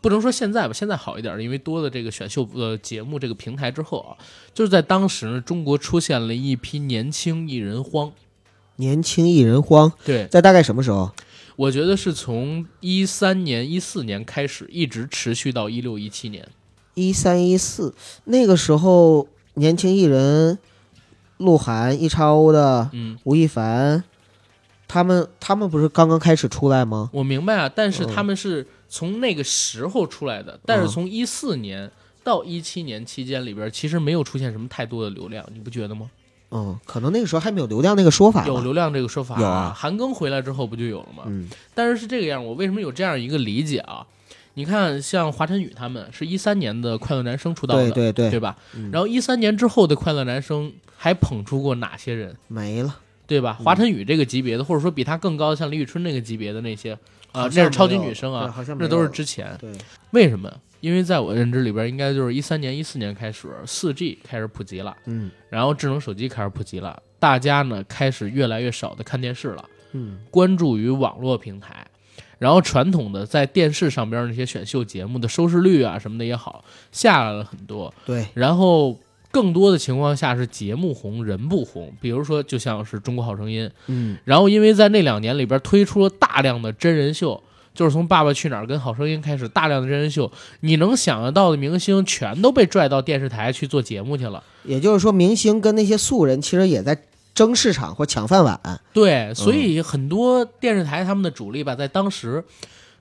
[0.03, 4.13] 不能说现在吧，现在好一点，因为多了这个选秀呃节目这个平台之后啊，
[4.53, 8.13] 就是在当时呢，中国出现了一批年轻艺人荒。
[8.77, 11.11] 年轻艺人荒，对，在大概什么时候？
[11.59, 16.49] 我觉得是从一三年、一四年开始，一直持续到一六、一七年。
[16.95, 17.93] 一三一四
[18.27, 20.57] 那个时候，年轻艺人，
[21.39, 24.05] 鹿晗、易超的、嗯，吴亦凡，
[24.87, 27.11] 他们他们不是刚刚开始出来吗？
[27.13, 31.91] 我明白啊，但是嗯他们是从那个时候出来的，但是从一四年
[32.23, 36.09] 到一七年期间里边，其实没有出现什么太多的流量，你不觉得吗？
[36.51, 38.47] 嗯，可能那个时候还没有流量那个说法。
[38.47, 41.25] 有流量这个说法，有啊韩庚回来之后不就有了吗？
[41.27, 44.07] 嗯但是是这个样，我为什么有这样一个理解啊？
[44.55, 48.57] 你看，像华晨宇他们是一三年的快乐男生出道的，对对对对吧？
[48.75, 52.37] 嗯然后一三年之后的快乐男生还捧出过哪些人？
[52.49, 52.97] 没了。
[53.27, 53.53] 对吧？
[53.63, 56.95] 华晨宇这个级别的，或者说比他更高的，像李宇春那个级别的那些
[57.31, 59.55] 啊，好那是超级女生啊那都是之前。
[59.61, 59.71] 对，
[60.13, 60.51] 为什么？
[60.81, 71.87] 因为在我认知里边，应该就是一三年、一四年开始，四 G 开始普及了，嗯然后智能手机开始普及了，大家呢开始越来越少的看电视了，嗯关注于网络平台。
[72.39, 77.93] 然后传统的在电视上边那些选秀节目的收视率啊什么的也好，下来了很多。
[78.07, 78.97] 对，然后
[79.33, 87.43] 更多的情况下是节目红人不红，比如说就像是《中国好声音》，嗯然后因为在那两年里边推出了大量的真人秀，
[87.79, 94.43] 就是从《爸爸去哪儿》跟《好声音》开始，大量的真人秀，你能想得到的明星全都被拽到电视台去做节目去了。
[94.65, 97.01] 也就是说，明星跟那些素人其实也在
[97.33, 98.81] 争市场或抢饭碗。
[98.93, 102.43] 对，所以很多电视台他们的主力吧，在当时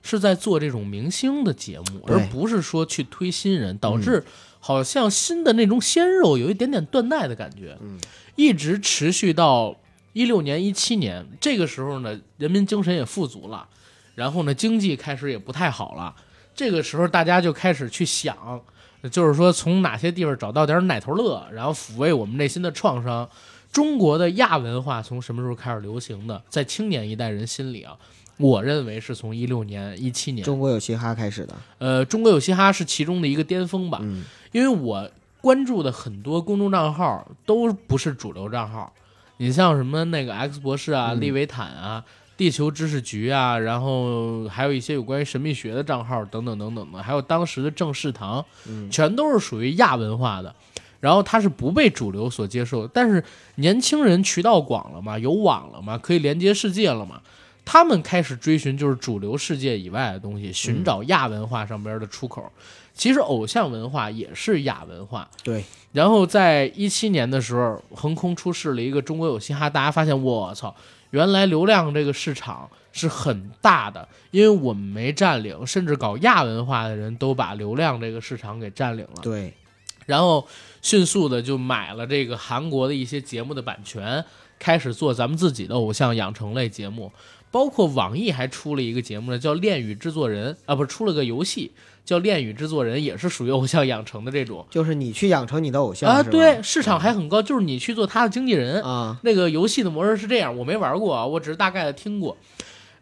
[0.00, 4.22] 是在做这种明星的节目，而不是说去推新人，导致
[4.60, 7.76] 好像新的那种鲜肉有一点点断代的感觉。
[7.80, 7.98] 嗯，
[8.36, 9.74] 一直持续到
[10.12, 13.66] 一六年、一七年，这个时候呢，人民精神也富足了，
[14.18, 16.12] 然后呢，经济开始也不太好了。
[16.56, 18.60] 这个时候，大家就开始去想，
[19.12, 23.28] 就是说从哪些地方找到点奶头乐，然后抚慰我们内心的创伤。
[23.70, 26.42] 中国的亚文化从什么时候开始流行的？
[26.48, 27.96] 在青年一代人心里啊，
[28.38, 30.44] 我认为是从一六年、一七年。
[30.44, 31.54] 中国有嘻哈开始的。
[31.78, 35.08] 呃，中国有嘻哈是其中的一个巅峰吧，嗯因为我
[35.40, 38.92] 关注的很多公众账号都不是主流账号，
[39.36, 42.02] 你像什么那个 X 博士啊、嗯利维坦啊、
[42.38, 50.54] 地球知识局啊，然后还有一些有关于神秘学的账号等等等等的，还有当时的正视堂，嗯全都是属于亚文化的。
[51.00, 52.90] 然后它是不被主流所接受的。
[52.92, 53.22] 但是
[53.56, 57.20] 年轻人渠道广了嘛，有网了嘛，可以连接世界了嘛，
[57.64, 62.50] 他们开始追寻就是主流世界以外的东西，寻找亚文化上边的出口。
[62.94, 65.28] 其实偶像文化也是亚文化。
[65.44, 70.74] 对，然后在一七年的时候，横空出世了一个中国有嘻哈，大家发现我操，
[71.10, 79.20] 原来流量这个市场是很大的，因为我们没占领，甚至搞亚文化的人都把流量这个市场给占领了。
[79.22, 79.54] 对，
[80.06, 80.46] 然后
[80.82, 84.24] 迅速的就买了这个韩国的一些节目的版权，
[84.58, 87.12] 开始做咱们自己的偶像养成类节目。
[87.50, 91.72] 包括网易还出了一个节目呢，叫《恋与制作人》啊，不是出了个游戏
[92.08, 96.22] 叫《恋与制作人》，也是属于偶像养成的这种就是你去养成你的偶像啊。
[96.22, 98.82] 对，市场还很高，就是你去做他的经纪人。
[98.82, 102.34] 啊，那个游戏的模式是这样，我没玩过啊，我只是大概的听过。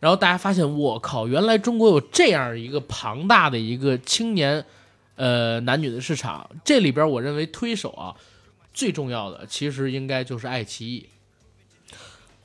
[0.01, 4.65] 然后大家发现，我靠，原来中国有这样一个庞大的一个青年，
[5.15, 6.51] 呃，男女的市场。
[6.65, 8.13] 这里边我认为推手啊，
[8.75, 11.07] 最重要的其实应该就是爱奇艺。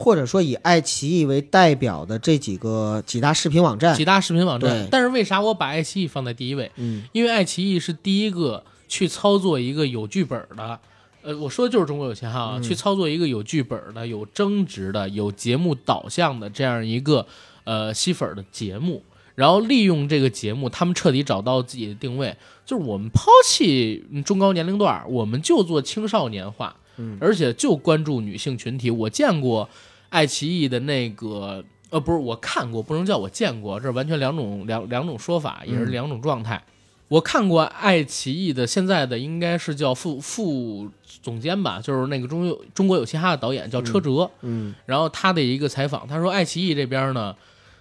[0.01, 4.87] 或者说以爱奇艺为代表的这几个几大视频网站几，大视频网站对。
[4.89, 6.71] 但是为啥我把爱奇艺放在第一位？
[6.75, 10.79] 嗯，因为爱奇艺是第一个去操作一个有剧本的，
[11.21, 17.25] 呃，我说的就是中国有嘻哈啊，嗯去操作一个有剧本的、有争执的、有节目导向的这样一个
[17.63, 19.03] 呃吸粉的节目。
[19.33, 22.35] 然后利用这个节目，他们彻底找到自己的定位，
[22.65, 28.91] 就是我们抛弃嗯中高年龄段，我们就做青少年化，嗯而且就关注女性群体。
[28.91, 29.67] 我见过
[30.11, 36.61] 爱奇艺的那个，呃，不是我看过，不能叫我见过，这是完全两种两两种说法，也是嗯两种状态。
[37.07, 40.89] 我看过爱奇艺的现在的应该是叫副副
[41.21, 44.73] 总监吧，就是那个中有中国有嘻哈的导演叫车哲，嗯。
[44.85, 47.35] 然后他的一个采访，他说爱奇艺这边呢，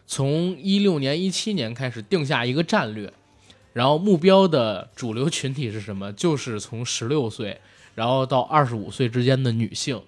[0.07, 3.12] 从一六年、一七年开始定下一个战略，
[3.73, 6.12] 然后目标的主流群体是什么？
[6.12, 7.61] 就是从十六岁
[7.95, 10.01] 然后到二十五岁之间的女性，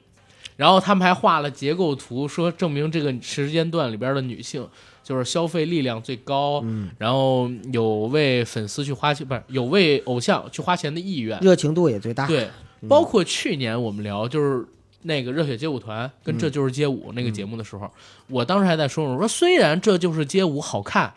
[0.56, 4.66] 然后他们还画了结构图，说证明这个时间段里边的女性
[5.02, 11.38] 就是消费力量最高，嗯，然后有为粉丝去花钱，不是有为偶像去花钱的意愿。
[11.40, 12.26] 热情度也最大。
[12.26, 12.48] 对，
[12.88, 14.64] 包括去年我们聊就是
[15.02, 17.90] 那个热血街舞团跟这就是街舞那个节目的时候，
[18.28, 21.14] 我当时还在说，我说虽然这就是街舞好看，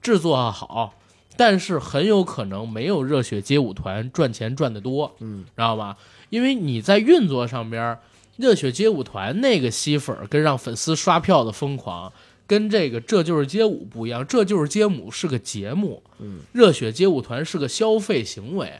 [0.00, 0.94] 制作好，
[1.36, 5.98] 但是很有可能没有热血街舞团赚钱赚得多，嗯，知道吧？
[6.30, 7.98] 因为你在运作上边，
[8.38, 12.10] 热血街舞团那个吸粉儿跟让粉丝刷票的疯狂。
[12.46, 18.72] 跟这个这就是街舞不一样，这就是街舞是个节目，嗯，热血街舞团是个消费行为，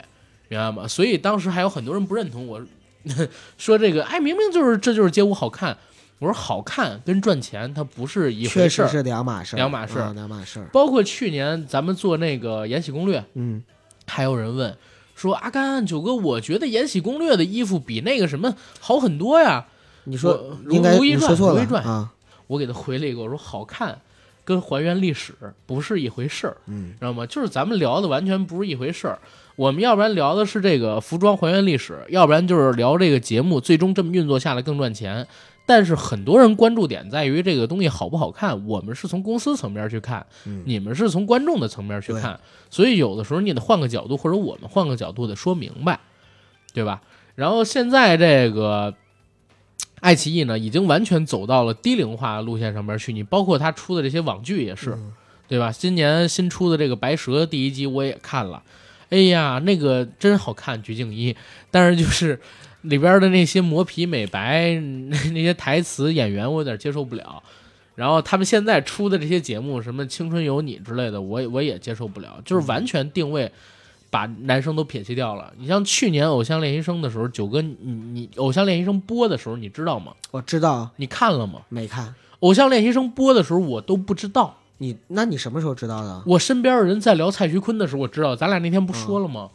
[0.47, 0.87] 明白吗？
[0.87, 2.59] 所以当时还有很多人不认同我，
[3.59, 5.77] 说这个，哎，明明就是这就是街舞好看。
[6.17, 8.63] 我说好看跟赚钱它不是一回事儿。
[8.63, 10.67] 确实是两码事儿，两码事两码事儿。
[10.73, 13.63] 包括去年咱们做那个《延禧攻略》，嗯，
[14.07, 14.75] 还有人问
[15.19, 19.65] 说阿甘九哥，我觉得《延禧攻略》的衣服比那个什么好很多呀。
[20.05, 22.11] 你说如应该如懿传你说错了如懿传啊。
[22.47, 23.99] 我给他回了一个，我说好看
[24.45, 25.33] 跟还原历史
[25.65, 27.25] 不是一回事儿，嗯，知道吗？
[27.25, 29.19] 就是咱们聊的完全不是一回事儿。
[29.55, 35.27] 我们要不然聊的是这个服装还原历史，要不然就是聊这个节目最终这么运作下来更赚钱。
[35.69, 42.39] 但是很多人关注点在于这个东西好不好看，我们是从公司层面去看，嗯你们是从观众的层面去看，
[42.71, 45.99] 所以有的时候你得换个角度，或者我们换个角度得说明白，
[46.73, 47.03] 对吧？
[47.35, 48.95] 然后现在这个
[49.99, 53.13] 爱奇艺呢，已经完全走到了低龄化的路线上面去。
[53.13, 55.13] 你包括它出的这些网剧也是，嗯
[55.47, 55.71] 对吧？
[55.71, 58.63] 今年新出的这个《白蛇》第一集我也看了，
[59.09, 61.37] 哎呀，那个真好看，鞠婧祎。
[61.69, 62.41] 但是就是
[62.81, 67.41] 里边的那些磨皮美白那 那些台词演员，我有点接受不了。
[67.95, 73.51] 然后他们现在出的这些节目，什么《青春有你》之类的，我我也接受不了，就是完全定位
[74.09, 75.51] 把男生都撇弃掉了。
[75.57, 80.13] 你像去年《偶像练习生》的时候，九哥，你你《偶像练习生》播的时候，你知道吗？
[80.31, 81.63] 我知道，你看了吗？
[81.67, 82.07] 没看。
[82.39, 84.55] 《偶像练习生》播的时候，我都不知道。
[84.77, 86.23] 你那你什么时候知道的？
[86.25, 88.33] 我身边的人在聊蔡徐坤的时候，我知道。
[88.33, 89.49] 咱俩那天不说了吗？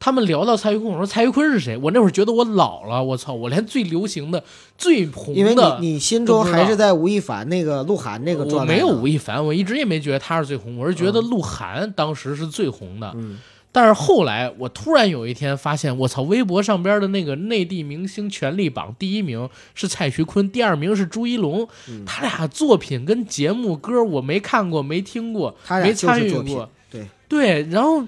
[0.00, 1.76] 他们聊到蔡徐坤，我说蔡徐坤是谁？
[1.78, 3.32] 我那会儿觉得我老了，我操！
[3.32, 4.44] 我连最流行的、
[4.76, 8.76] 最红的，因为你你心中还是在吴亦凡那个鹿晗那个状态我。
[8.76, 13.10] 没有吴亦凡，我一直也没觉得他是最红，我是觉得鹿晗当时是最红的。
[13.16, 13.38] 嗯，
[13.72, 26.68] 但是后来我突然有一天发现，我操，微博上边的那个内地明星权力榜第一名是蔡徐坤，第二名是朱一龙，嗯他俩作品跟节目歌我没看过，没听过，没参与过。。
[26.90, 28.04] 对，对，然后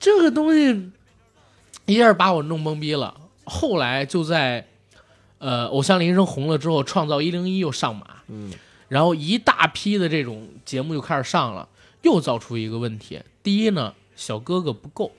[0.00, 0.90] 这个东西
[1.88, 3.14] 一下把我弄懵逼了。
[3.44, 4.68] 后来就在
[5.38, 8.52] 呃《偶像练习生》红了之后，《创造一零一》又上马，嗯，
[8.88, 11.66] 然后一大批的这种节目就开始上了，
[12.02, 15.12] 又造出一个问题：第一呢，小哥哥不够，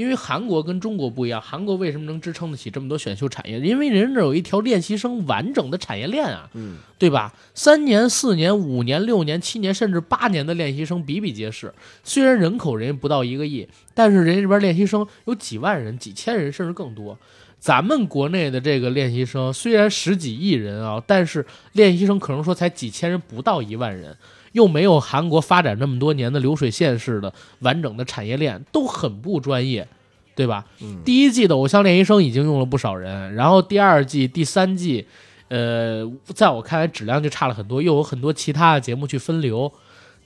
[0.00, 3.60] 因为韩国跟中国不一样，韩国为什么能支撑得起这么多选秀产业？
[3.60, 7.34] 因为人这有一条练习生完整的产业链啊，嗯，对吧？
[7.54, 11.70] 三年、四年、五年、六年、七年，甚至八年的练习生比比皆是。
[12.02, 17.18] 虽然人口人家不到一个亿，但是人家这边练习生有几万人、几千人，甚至更多。
[17.58, 21.44] 咱们国内的这个练习生虽然十几亿人啊，但是
[21.74, 24.16] 练习生可能说才几千人，不到一万人，
[24.52, 29.86] 又没有韩国发展那么多年的流水线式的完整的产业链，都很不专业，
[30.34, 30.64] 对吧？
[30.80, 35.06] 嗯第一季的《偶像练习生》已经用了不少人，然后第二季、第三季，
[35.48, 39.72] 呃，在我看来质量就差了很多，又有很多其他的节目去分流。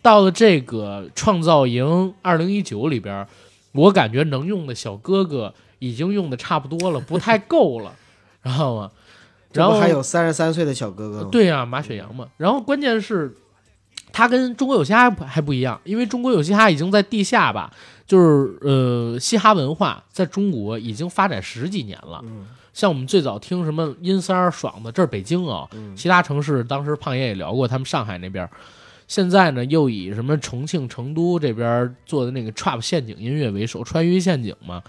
[0.03, 3.27] 到了这个《创造营2019》里边，
[3.73, 7.95] 我感觉能用的小哥哥已经用的差不多了，不太够了，
[8.45, 8.91] 知道吗？
[9.55, 11.25] 然后还有三十三岁的小哥哥？
[11.31, 12.29] 对呀、马雪阳嘛。
[12.37, 13.35] 然后关键是，
[14.15, 17.73] 他跟中国有嘻哈还不一样，因为中国有嘻哈已经在地下吧，
[18.07, 22.21] 就是呃，嘻哈文化在中国已经发展十几年了。
[22.23, 28.49] 嗯像我们最早听什么阴三儿、爽的，这是北京啊，嗯其他城市当时胖爷也聊过，他们上海那边。
[29.07, 34.83] 现在呢，又以什么重庆、成都这边做的那个 trap 陷阱音乐为首，川渝陷阱嘛，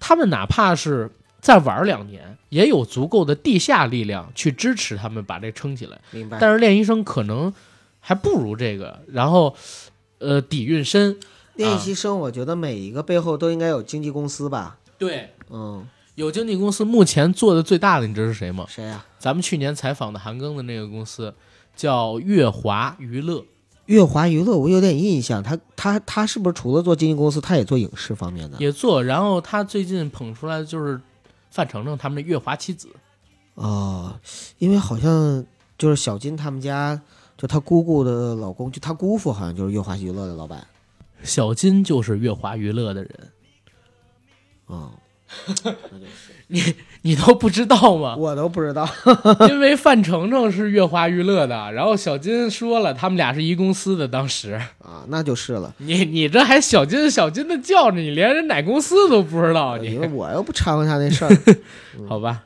[0.00, 5.98] 他们哪怕是再玩两年，也有足够的地下力量去支持他们把这撑起来。
[6.10, 6.36] 明白。
[6.38, 7.50] 但是练习生可能
[8.06, 9.52] 还不如这个，然后
[10.18, 11.18] 呃底蕴深。
[11.56, 14.78] 练习生，我觉得每一个背后都应该有经纪公司吧？
[14.96, 15.84] 对，嗯，
[16.14, 18.64] 有经纪公司目前做的最大的，你知道是谁吗？
[18.68, 21.34] 谁呀、咱们去年采访的韩庚的那个公司
[21.74, 23.42] 叫乐华娱乐。
[23.86, 28.58] 乐华娱乐，我有点印象，他他他是不是除了做经纪公司，他也做影视方面的？
[28.60, 31.00] 也做，然后他最近捧出来的就是
[31.50, 32.88] 范丞丞他们的月华妻子，
[33.54, 34.14] 哦，
[34.58, 35.42] 因为好像
[35.78, 37.00] 就是小金他们家，
[37.36, 40.66] 就他姑姑的老公，就他姑父好像就是乐华娱乐的老板。
[41.22, 43.10] 小金就是月华娱乐的人，
[44.66, 44.90] 哦，
[46.48, 46.62] 你
[47.02, 48.14] 你都不知道吗？
[48.16, 48.88] 我都不知道。
[49.48, 54.06] 因为范丞丞是月华娱乐的，然后小金说了，他们俩是一公司的。
[54.06, 61.30] 当时啊，那就是了，你你这还小金小金的叫着，你连人哪公司都不知道，你我又不掺和他那事儿。
[62.08, 62.44] 好吧？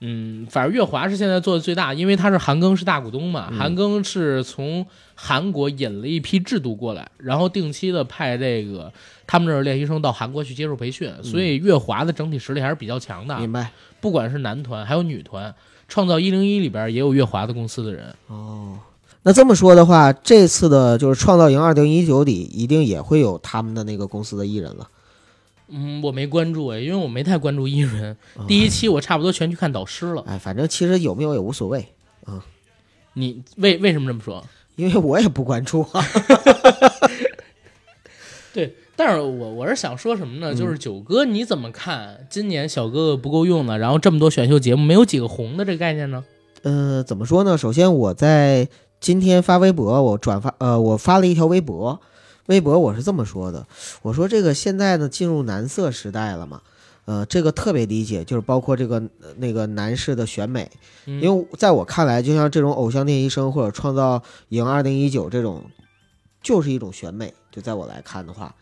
[0.00, 4.84] 嗯，反正月华是现在做的最大，因为他是韩庚是大股东嘛，嗯韩庚是从
[5.14, 8.92] 韩国引了一批制度过来，然后定期的派这个
[9.26, 13.72] 他们这儿练习生到韩国去接受培训，所以月华的整体实力还是比较强的，明白？
[14.00, 15.54] 不管是男团还有女团，
[15.88, 18.14] 创造一零一里边也有月华的公司的人。
[18.26, 18.78] 哦，
[19.22, 24.86] 那这么说的话，这次的就是创造营二零一九里，一定也会有他们的那个公司的艺人了。
[25.68, 28.16] 嗯，我没关注哎，因为我没太关注艺人。
[28.46, 30.22] 第一期我差不多全去看导师了。
[30.26, 31.86] 哎，反正其实有没有也无所谓
[32.24, 32.44] 啊，
[33.14, 34.44] 你为为什么这么说？
[34.76, 36.04] 因为我也不关注啊。
[38.52, 40.52] 对，但是我我是想说什么呢？
[40.52, 46.24] 嗯就是九哥你怎么看今年小哥哥不够用呢，然后这么多选秀节目没有几个红的这个概念呢？
[46.62, 47.58] 呃，怎么说呢？
[47.58, 52.00] 首先我在今天发微博，我转发呃，我发了一条微博，
[52.46, 53.66] 微博我是这么说的，
[54.02, 56.60] 我说这个现在呢进入男色时代了嘛，
[57.04, 60.70] 呃，这个特别理解，就是包括这个呃那个男士的选美，
[61.06, 61.20] 嗯。
[61.20, 65.64] 因为在我看来，就像这种偶像练习生或者创造营二零一九这种，
[66.42, 68.54] 就是一种选美，就在我来看的话，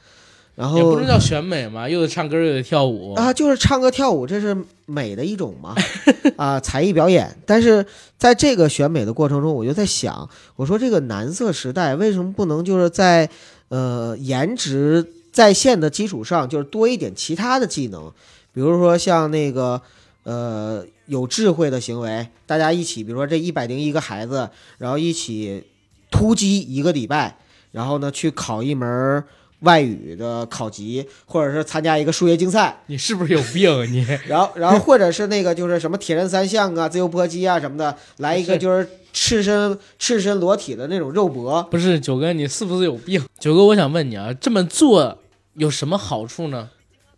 [0.54, 3.14] 然后也不能叫选美嘛， 又得唱歌又得跳舞。
[3.14, 4.56] 啊，就是唱歌跳舞，这是
[4.86, 5.74] 美的一种嘛，
[6.36, 7.36] 啊，才艺表演。
[7.46, 7.84] 但是
[8.18, 13.28] 在这个选美的过程中，我就在想，我说这个男色时代为什么不能就是在
[13.74, 18.12] 呃颜值在线的基础上，就是多一点其他的技能，
[18.52, 19.82] 比如说像那个
[20.22, 24.48] 呃有智慧的行为，大家一起，比如说这一百零一个孩子，
[24.78, 25.64] 然后一起
[26.08, 27.36] 突击一个礼拜，
[27.72, 29.24] 然后呢去考一门
[29.64, 34.06] 外语的考级，或者是参加一个数学竞赛，你是不是有病啊你？
[34.28, 41.62] 然后然后或者是那个就是什么铁人三项啊、自由搏击啊什么的，来一个就是赤身赤身裸体的那种肉搏。
[41.70, 43.22] 不是九哥，你是不是有病？
[43.38, 45.18] 九哥，我想问你啊，这么做
[45.54, 46.70] 有什么好处呢？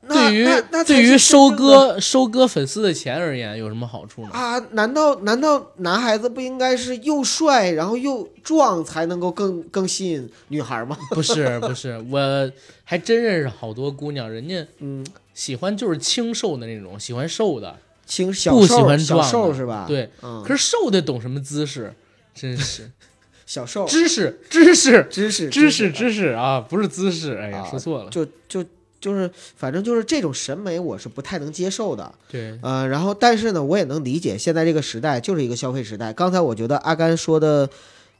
[0.08, 0.48] 那对于
[0.86, 4.30] 对于收割收割粉丝的钱而言，有什么好处呢？
[4.32, 10.96] 啊，难道难道男孩子不应该是又帅然后又壮才能够更更吸引女孩吗？
[11.10, 12.52] 不是不是，我
[12.84, 15.04] 还真认识好多姑娘，人家 嗯，
[15.34, 17.76] 喜欢就是清瘦的那种，喜欢瘦的，
[18.06, 20.10] 清小不喜欢壮瘦是吧？，对。
[20.22, 21.92] 嗯，可是瘦的懂什么姿势？
[22.34, 22.90] 真是
[23.46, 27.38] 小瘦知识知识知识知识识知识啊，不是姿势。
[27.40, 28.10] 哎呀，啊说错了。
[28.10, 28.64] 就就
[29.06, 32.12] 就是反正就是这种审美我是不太能接受的。
[32.28, 36.12] 对，呃，然后但是呢，我也能理解现在这个时代就是一个消费时代。
[36.12, 37.70] 刚才我觉得阿甘说的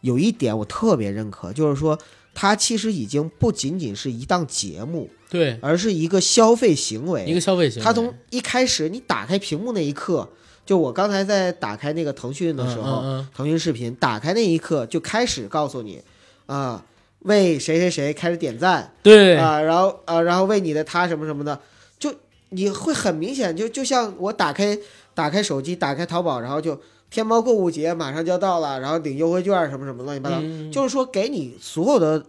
[0.02, 1.98] 有一点我特别认可，就是说
[2.32, 7.24] 它其实已经不仅仅是一档节目，对，而是一个消费行为。
[7.24, 7.84] 一个消费行为。
[7.84, 10.28] 它从一开始你打开屏幕那一刻，
[10.64, 16.00] 就我刚才在打开那个腾讯的时候，嗯嗯腾讯视频打开那一刻就开始告诉你，
[16.46, 16.84] 啊、
[17.26, 19.36] 为谁谁谁开始点赞对。
[19.36, 21.60] 啊、然后啊、然后为你的他什么什么的，
[21.98, 22.12] 就
[22.48, 24.76] 你会很明显，就就像我打开
[25.14, 30.70] 打开手机，打开淘宝，然后就天猫购物节马上就要到了，然后领优惠券什么什么乱七八糟，嗯。
[30.72, 32.24] 就是说给你所有的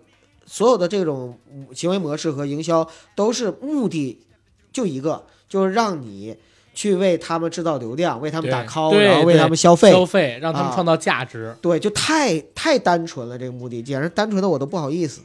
[0.45, 1.37] 所有的这种
[1.73, 4.21] 行为模式和营销都是目的
[4.71, 6.37] 就一个，就是让你
[6.77, 9.89] 去为他们制造流量，为他们打 call，对然后为他们消费。
[9.89, 11.51] 消费，让他们啊创造价值。
[11.59, 15.23] 对，就太太单纯了，这个目的简直单纯的我都不好意思。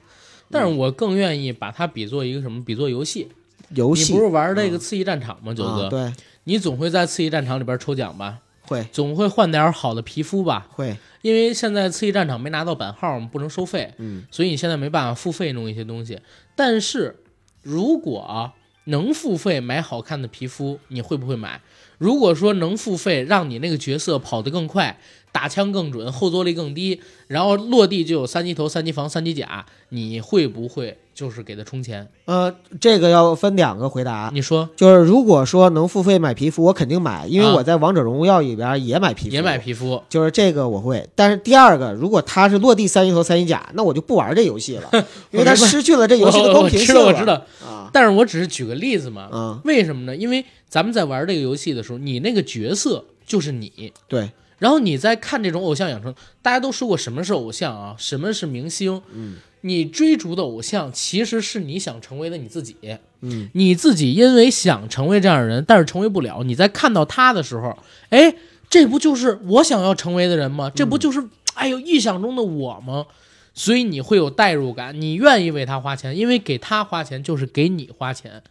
[0.50, 2.64] 但是我更愿意把它比作一个什么？
[2.64, 3.28] 比作游戏。
[3.74, 5.84] 游戏你不是玩这个刺激战场吗，九哥？
[5.84, 6.12] 啊，对，
[6.44, 8.38] 你总会在刺激战场里边抽奖吧？
[8.62, 10.66] 会总会换点好的皮肤吧？
[10.70, 16.18] 会，因为现在刺激战场没拿到版号，不能收费，嗯，所以你现在没办法付费弄一些东西。
[16.55, 17.22] 但是
[17.62, 18.55] 如果啊
[18.85, 21.61] 能付费买好看的皮肤，你会不会买？
[21.99, 24.99] 如果说能付费让你那个角色跑得更快，
[25.33, 32.07] 打枪更准，后坐力更低，然后落地就有三级头、三级防、三级甲，你会不会就是给他充钱？
[32.26, 34.30] 呃，这个要分两个回答。
[34.33, 40.03] 你说就是如果说能付费买皮肤，我肯定买，因为啊我在王者荣耀里边也买皮肤，也买皮肤？
[40.09, 44.91] 就是这个我会，但是第二个，如果他是落地三级头三级甲，那我就不玩这游戏了，
[45.33, 49.30] 因为他失去了这游戏的公平性我知道，我知了道，啊，但是我只是举个例子嘛。
[49.33, 50.14] 嗯，为什么呢？
[50.14, 54.30] 因为咱们在玩这个游戏的时候，你那个角色就是你，对，
[54.62, 62.76] 然后你在看这种偶像养成，大家都说过什么是偶像啊，什么是明星，嗯，你追逐的偶像其实是你想成为的你自己，
[63.22, 67.76] 嗯，你自己因为想成为这样的人，但是成为不了，你在看到他的时候，
[68.10, 68.32] 哎，
[68.70, 70.70] 这不就是我想要成为的人吗？
[70.72, 73.06] 这不就是哎呦臆想中的我吗？
[73.54, 78.44] 所以你会有代入感，你愿意为他花钱，因为给他花钱就是给你花钱，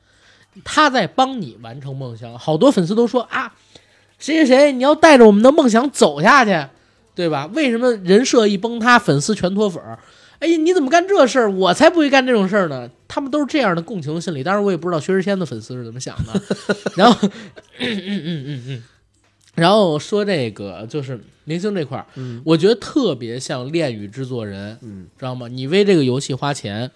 [0.66, 2.38] 他在帮你完成梦想。
[2.38, 3.56] 好多粉丝都说啊，
[4.22, 6.70] 谁谁谁，你要带着我们的梦想走下去，
[7.14, 7.50] 对吧？
[7.54, 10.00] 为什么人设一崩塌，粉丝全脱粉儿？
[10.40, 11.52] 哎呀，你怎么干这事儿？
[11.52, 12.90] 我才不会干这种事儿呢！
[13.08, 16.42] 他们都是这样的共情心理，当然我也不知道薛之谦的粉丝是怎么想的。
[16.96, 17.28] 然后，
[17.78, 18.84] 嗯嗯嗯嗯嗯，
[19.54, 25.48] 然后说这个就是明星这块儿，嗯我觉得特别像恋与制作人，嗯，知道吗？
[25.48, 26.90] 你为这个游戏花钱，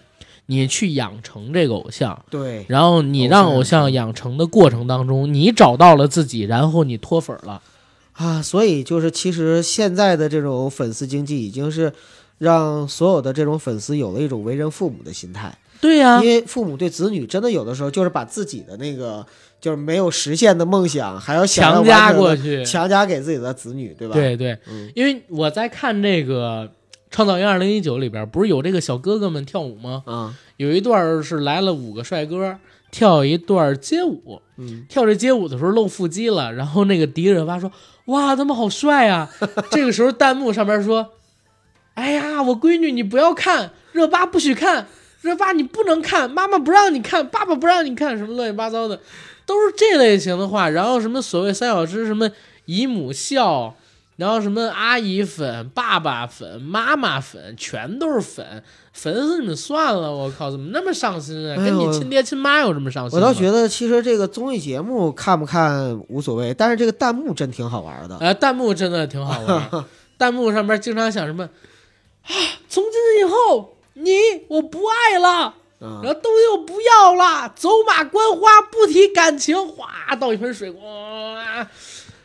[0.46, 3.82] 你去养成这个偶像，对，然后你让偶偶像。
[3.82, 7.60] 像养成的过程当中，你找到了自己，然后你脱粉了。
[8.12, 11.92] 啊，所以就是其实现在的这种粉丝经济已经是
[12.38, 19.26] 让所有的这种粉丝有了一种为人父母的心态，对呀、因为父母对子女真的有的时候就是把自己的那个
[19.60, 22.64] 就是没有实现的梦想还要想强加过去。
[22.64, 24.90] 强加给自己的子女，对吧？，对对，嗯。
[24.94, 26.64] 因为我在看这个
[27.10, 30.02] 《创造营二零一九》里边，不是有这个小哥哥们跳舞吗？
[30.06, 32.58] 啊，有一段是来了五个帅哥
[32.90, 37.70] 跳一段街舞，嗯，跳这街舞的时候露腹肌了，然后那个迪热巴说
[38.06, 39.30] ：“哇，他们好帅啊！”
[39.70, 41.12] 这个时候弹幕上面说
[41.94, 44.86] ：“哎呀，我闺女你不要看，热巴不许看，
[45.20, 49.00] 热巴你不能看，妈妈不让你看，爸爸不让你看，什么乱七八糟的，
[49.46, 50.68] 都是这类型的话。
[50.68, 52.30] 然后什么所谓三小只什么
[52.64, 53.74] 姨母笑。”
[54.16, 58.62] 然后什么阿姨粉、爸爸粉、妈妈粉，全都是粉，
[58.92, 60.10] 粉死你们算了！
[60.10, 61.56] 我靠，怎么那么上心啊？
[61.56, 63.26] 跟你亲爹亲妈有这么上心吗？
[63.26, 68.16] 我倒觉得其实这个综艺节目看不看无所谓，但是这个弹幕真挺好玩的。
[68.18, 69.84] 呃，弹幕真的挺好玩，
[70.16, 72.30] 弹幕上面经常想什么啊，
[72.68, 74.12] 从今以后你
[74.48, 81.68] 我不爱了，嗯然后东西我不要了，走马观花，不提感情，哗倒一盆水，哇，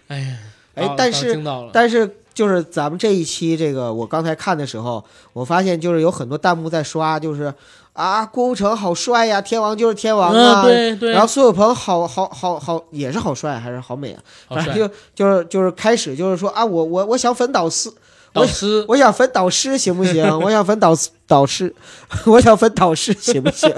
[0.08, 0.38] 哎呀，
[0.76, 1.44] 哎但是
[1.74, 5.04] 但是就是咱们这一期这个，我刚才看的时候，
[5.34, 7.54] 我发现就是有很多弹幕在刷，就是
[7.94, 10.62] 啊，郭富城好帅呀，天王就是天王啊。
[10.62, 14.24] 嗯，对对，然后苏有朋好好好好也是好帅还是好美啊？
[14.48, 17.92] 反正，就就是就是开始就是说啊，我我我想粉导师，
[18.32, 20.26] 导师，我想粉导师行不行？
[20.40, 20.96] 我想粉导
[21.28, 21.76] 导师，
[22.26, 23.70] 我想粉导师行不行？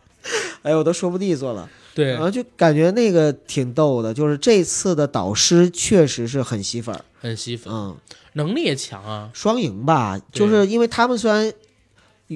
[0.62, 1.66] 哎呦，我都说不利索了。
[1.96, 2.12] 对。
[2.12, 7.96] 然，后就感觉那个挺逗的，就是这次的导师确实是很吸粉儿，很吸粉，嗯，
[8.34, 11.50] 能力也强啊，双赢吧，就是因为他们虽然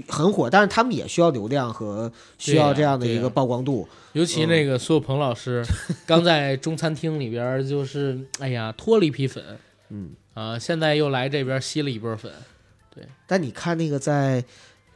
[0.08, 3.86] 很火，但是他们也需要流量和需要这样的一个曝光度。
[4.14, 5.62] 尤其那个苏有朋老师，
[6.06, 9.44] 刚在中餐厅里边儿就是，哎呀，脱了一批粉
[9.90, 12.32] 嗯，啊，现在又来这边吸了一波粉
[12.94, 14.44] 对但你看那个在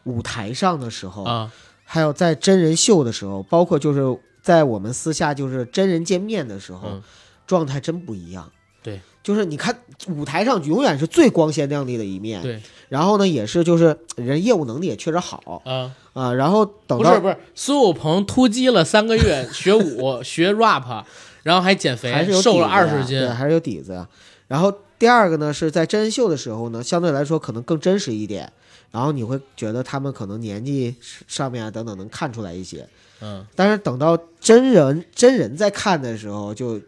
[0.05, 1.53] 舞台上的时候，啊，
[1.85, 4.01] 还有在真人秀的时候，包括就是
[4.45, 7.03] 在我们私下就是真人见面的时候，嗯。
[7.47, 8.51] 状态真不一样。
[8.83, 9.79] 对，就是你看
[10.09, 12.63] 舞台上永远是最光鲜亮丽的一面，对。
[12.89, 15.63] 然后呢也是就是人业务能力也确实好。
[15.67, 21.05] 啊，啊，然后等到不是不是，孙悟空突击了三个月 学舞学 rap，
[21.43, 23.19] 然后还减肥，还是有瘦了二十斤。
[23.19, 23.93] 对，，还是有底子。
[23.93, 24.09] 呀。
[24.49, 28.51] 然后第二个呢是在真人秀的时候呢，相对来说可能更真实一点，
[28.91, 30.95] 然后你会觉得他们可能年纪
[31.27, 32.89] 上面啊等等能看出来一些，
[33.21, 36.81] 嗯，但是等到真人真人在看的时候就。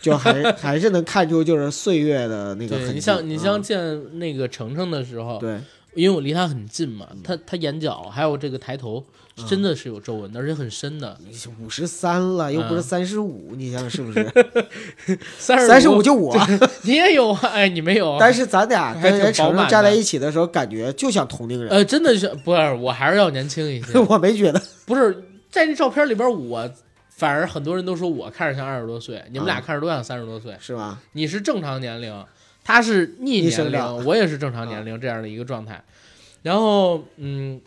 [0.00, 2.92] 就还 还是能看出就是岁月的那个痕迹。
[2.92, 5.58] 你像你像嗯见那个程程的时候，对
[5.94, 9.02] 因为我离他很近嘛，他他眼角还有这个抬头，
[9.38, 11.16] 嗯真的是有皱纹的，而且很深的。
[11.58, 14.30] 五十三了，又不是嗯三十五，你想想是不是？
[15.38, 16.36] 三三十五就我，
[16.84, 17.40] 你也有啊？
[17.54, 18.18] 哎，你没有？
[18.20, 21.70] 但是咱俩跟人程程站在一起的时候，感觉就像同龄人。
[21.70, 22.74] 呃，真的是不是？
[22.74, 23.98] 我还是要年轻一些。
[24.00, 25.16] 我没觉得，不是
[25.54, 26.68] 在这照片里边，我
[27.10, 30.56] 反而很多人都说我看着像二十多岁，你们俩啊看着都像三十多岁。
[30.58, 30.98] 是吗？
[31.12, 32.24] 你是正常年龄，
[32.64, 35.80] 他是逆年长龄，我也是正常年龄这样的一个状态。
[36.42, 37.60] 然后，嗯，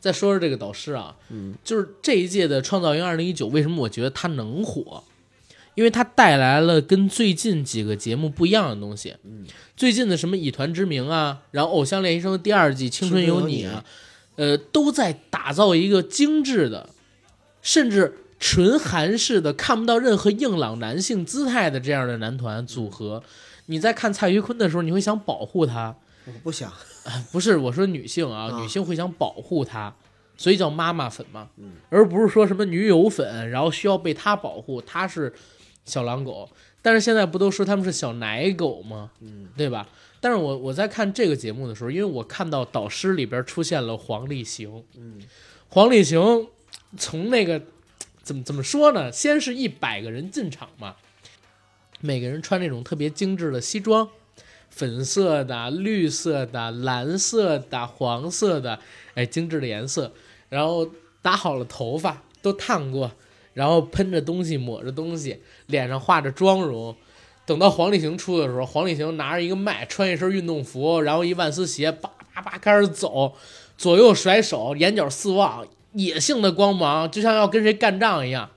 [0.00, 5.04] 再说说这个导师啊，嗯，就是这一届的《创造营二零一九》，为什么我觉得他能火？
[5.74, 9.14] 因为他带来了跟最近几个节目不一样的东西。
[9.24, 9.44] 嗯，
[9.76, 13.84] 最近的什么《以团之名》啊，然后《偶像练习生》第二季《青春有你》啊，
[14.36, 16.88] 呃，都在打造一个精致的，
[17.64, 23.20] 甚至纯韩式的、看不到任何硬朗男性姿态的这样的男团组合。
[23.66, 25.96] 你在看蔡徐坤的时候，你会想保护他，
[26.26, 26.72] 我不想。
[27.32, 29.94] 不是我说女性啊，啊女性会想保护他，
[30.36, 35.32] 所以叫妈妈粉嘛，嗯而不是说什么女友粉，然后需要被他保护，他是
[35.84, 36.48] 小狼狗。
[36.80, 39.10] 但是现在不都说他们是小奶狗吗？
[39.20, 39.88] 嗯，对吧？
[40.20, 45.20] 但是我我在看这个节目的时候，因为我看到导师里边出现了黄立行，嗯，
[45.68, 46.46] 黄立行
[46.96, 47.62] 从那个
[48.22, 49.10] 怎么怎么说呢？
[49.10, 50.96] 先是一百个人进场嘛，
[52.00, 54.08] 每个人穿那种特别精致的西装，
[54.70, 58.78] 粉色的、绿色的、蓝色的、黄色的，
[59.14, 60.12] 哎，精致的颜色。
[60.48, 60.88] 然后
[61.20, 63.10] 打好了头发，都烫过，
[63.54, 66.94] 然后喷着东西，抹着东西，脸上化着妆容。
[67.46, 73.34] 等到黄立行出的时候，黄立行拿着一个麦，穿一身运动服，然后一万斯鞋，叭叭叭开始走，
[73.76, 78.50] 左右甩手，眼角四望，野性的光芒，就像要跟谁干仗一样。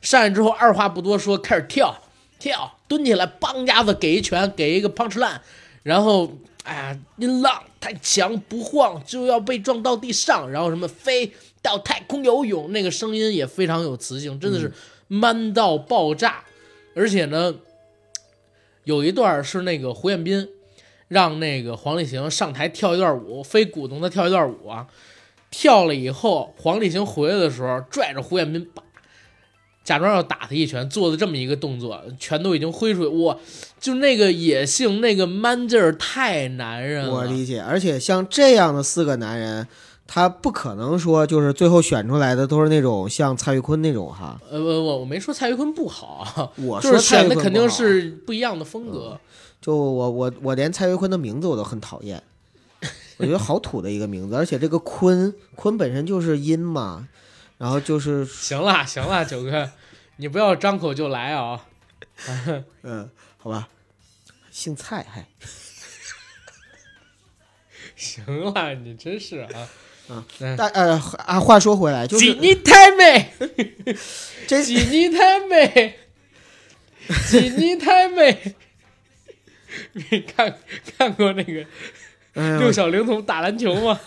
[0.00, 2.02] 上来之后，二话不多说，开始跳
[2.38, 5.38] 跳，蹲起来，梆家子给一拳，给一个 punch line，
[5.82, 6.32] 然后
[6.64, 14.72] 哎呀，音浪太强不晃就要被撞到地上，然后什么飞到太空游泳，那个声音也非常有磁性，真的是
[15.08, 16.44] man 到爆炸。
[16.94, 17.54] 而且呢，
[18.84, 20.48] 有一段是那个胡彦斌
[21.08, 24.86] 让那个黄立行上台跳一段舞，非鼓动他跳一段舞啊。
[25.58, 28.82] 跳了以后，黄立行回来的时候，拽着胡彦斌，叭，
[29.82, 33.38] 假装要打他一拳，做的这么一个动作，拳都已经挥出去，哇，
[33.80, 37.14] 就那个野性，那个 man 劲儿太男人了。
[37.14, 37.58] 我理解。
[37.62, 39.66] 而且像这样的四个男人，
[40.06, 44.38] 他不可能说就是最后选出来的都是那种像蔡徐坤那种哈。
[44.50, 49.18] 呃，我我我没说蔡徐坤不好，我说就是蔡徐坤选的肯定是不一样的风格。
[49.62, 52.22] 就我我我连蔡徐坤的名字我都很讨厌，
[53.18, 57.08] 我觉得好土的一个名字，而且这个坤坤本身就是音嘛，
[57.58, 59.70] 然后就是行了行了，九哥，
[60.16, 61.66] 你不要张口就来啊！
[62.82, 63.68] 嗯，好吧，
[64.50, 65.26] 姓蔡还
[67.94, 69.48] 行了，你真是啊！
[70.08, 70.24] 啊
[70.56, 70.92] 但呃
[71.26, 73.32] 啊，话说回来，就是几你太美，
[74.46, 75.98] 这几你太美，
[77.28, 78.54] 几你太美。
[79.92, 80.58] 你看
[80.96, 81.66] 看过那个哎
[82.58, 83.98] 六小龄童打篮球吗？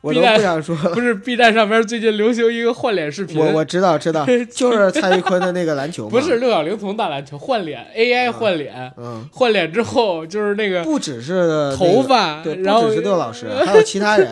[0.00, 0.90] 我都不想说了。
[0.90, 14.28] 不是 B 站上边最近流行一个换脸视频，我我知道知道， 就是蔡徐坤的那个篮球，不是六小龄童打篮球，换脸 AI 换脸，嗯，换脸之后就是那个不只是那个头发，对，然后不只是六老师，还有其他人，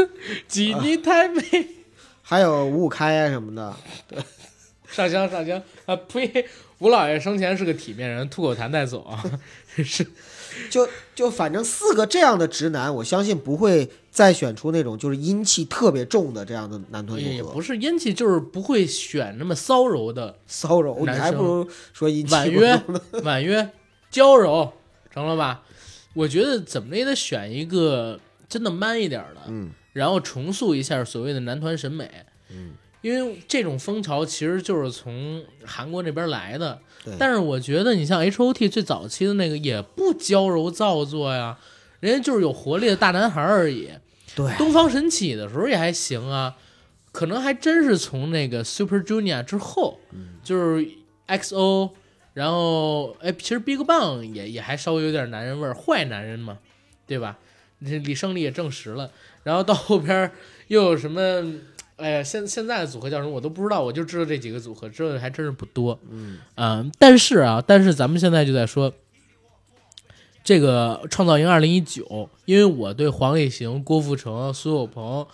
[0.48, 1.42] 几你太美，
[2.22, 3.76] 还有五五开啊什么的。
[4.08, 4.18] 对
[4.90, 5.60] 上香上香。
[5.84, 6.46] 啊呸！
[6.78, 9.22] 吴老爷生前是个体面人，吐口痰带走啊，
[9.84, 10.06] 是
[10.68, 17.30] 就就反正四个这样的直男，我相信不会再选出那种就是阴气特别重的这样的男团组合。
[17.30, 22.82] 也不是阴气，就是不会选那么骚柔的骚柔，你还不如说阴气婉约。
[23.22, 23.70] 婉约
[24.10, 24.72] 娇柔，
[25.12, 25.62] 成了吧？
[26.14, 32.10] 我觉得怎么也得选一个真的 man 一点的，嗯然后重塑一下所谓的男团审美。
[32.48, 36.80] 嗯，因为这种风潮其实就是从韩国那边来的对，
[37.18, 41.58] 但是我觉得你像 H O T 最早期的那个也不娇柔造作呀，
[42.00, 43.88] 人家就是有活力的大男孩而已。
[44.34, 46.56] 对，东方神起的时候也还行啊，
[47.10, 49.98] 可能还真是从那个 Super Junior 之后，
[50.44, 50.88] 就是
[51.26, 51.90] X O，
[52.34, 56.58] 然后哎，其实 Big Bang 也也还稍微有点男人味儿，坏男人嘛，
[57.06, 57.38] 对吧？
[57.84, 59.10] 这李胜利也证实了。
[59.42, 60.30] 然后到后边
[60.68, 61.20] 又有什么？
[62.00, 65.98] 哎呀，现现在的组合叫什么我都不知道，我就知道这几个组合，知道的还真是不多。
[66.10, 68.92] 嗯嗯，但是啊，但是咱们现在就在说
[70.42, 72.02] 这个《创造营二零一九》，
[72.46, 75.26] 因为我对黄立行、郭富城、苏有朋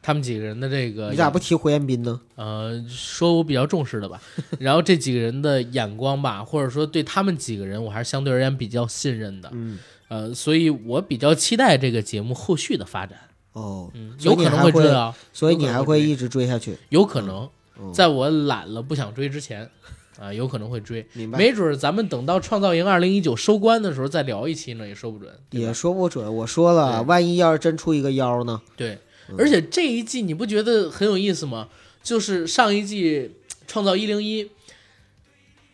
[0.00, 2.20] 他们几个人的这个，你咋不提胡彦斌呢？
[2.34, 4.20] 呃，说我比较重视的吧。
[4.58, 9.48] 然后这几个人的眼光吧，或者说对他们几个人，我还是相对而言比较信任的。
[9.52, 13.18] 嗯，呃，所以我比较期待这个节目后续的发展。
[13.52, 16.76] 哦，嗯，有可能会会追啊，所以你还会一直追下去。
[16.88, 17.48] 有可能
[17.78, 19.70] 嗯，在我懒了不想追之前，
[20.18, 21.06] 啊，有可能会追。
[21.12, 21.38] 明白？
[21.38, 25.30] 没准儿咱们等到《创造营二零一九》收官的时候再聊一期呢，也说不准。
[25.50, 26.34] 也说不准。
[26.36, 28.60] 我说了，万一要是真出一个妖呢？
[28.76, 28.98] 对，
[29.28, 31.68] 嗯而且这一季你不觉得很有意思吗？
[32.02, 33.30] 就是上一季
[33.66, 34.44] 《创造一零一》，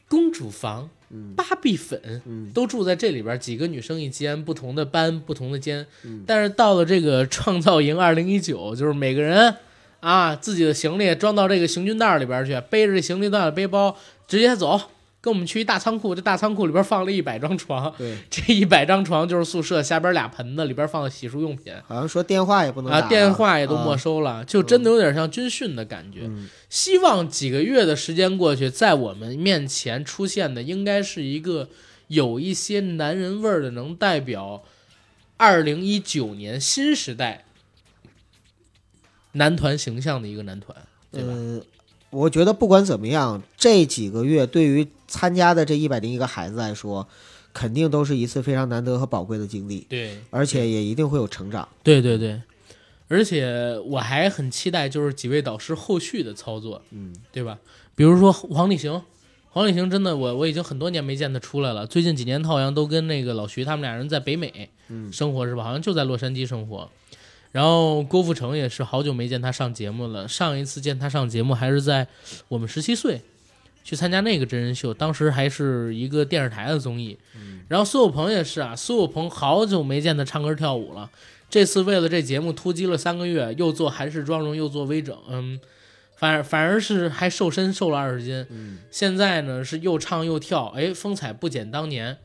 [0.09, 0.91] 公主房、嗯
[1.37, 5.87] 芭比粉嗯都住在这里边儿，几个女生一间，不同的班，不同的间。
[6.05, 9.55] 嗯但是到了这个《创造营二零一九》，就是每个人
[10.01, 13.97] 啊自己的行李装到这个行军袋里边去，背着这行李袋的背包
[14.27, 14.81] 直接走。
[15.29, 21.71] 跟我们去一大仓库，这大仓库里边放了一百张床，对， 这一百张床就是宿舍，下边俩盆子，里边放的洗漱用品。
[21.87, 26.21] 好像说电话也不能打啊，电话也都没啊收了，就真的有点像军训的感觉。
[26.23, 31.69] 嗯希望几个月的时间过去，在我们面前出现的应该是一个
[32.07, 34.63] 有一些男人味儿的，能代表
[35.37, 37.45] 二零一九年新时代
[39.33, 40.77] 男团形象的一个男团，
[41.11, 41.33] 对吧？
[41.33, 41.63] 呃，
[42.11, 47.09] 我觉得不管怎么样，这几个月对于参加的这一百零一个孩子来说，
[47.53, 51.67] 肯定都是一次非常难得和宝贵的经历，对，而且也一定会有成长。
[51.83, 52.41] 对对对，
[53.09, 57.59] 而且我还很期待就是几位导师后续的操作，嗯，对吧？
[57.97, 59.03] 比如说黄立行，
[59.51, 65.65] 黄立行真的我我已经很多年没见他出来了，最近几年他好像都跟那个老徐他们俩人在北美嗯生活是吧？
[65.65, 66.89] 好像就在洛杉矶生活。
[67.51, 72.07] 然后郭富城也是好久没见他上节目了，上一次见他上节目还是在
[72.49, 73.23] 我们十七岁
[73.89, 77.19] 去参加那个真人秀，当时还是一个电视台的综艺。
[77.69, 81.11] 然后苏有朋也是啊，苏有朋好久没见他唱歌跳舞了，
[81.49, 85.59] 这次为了这节目突击了三个月，又做韩式妆容，又做微整，嗯，
[86.15, 88.45] 反而反而是还瘦身瘦了二十斤。
[88.51, 92.19] 嗯，现在呢是又唱又跳，哎，风采不减当年，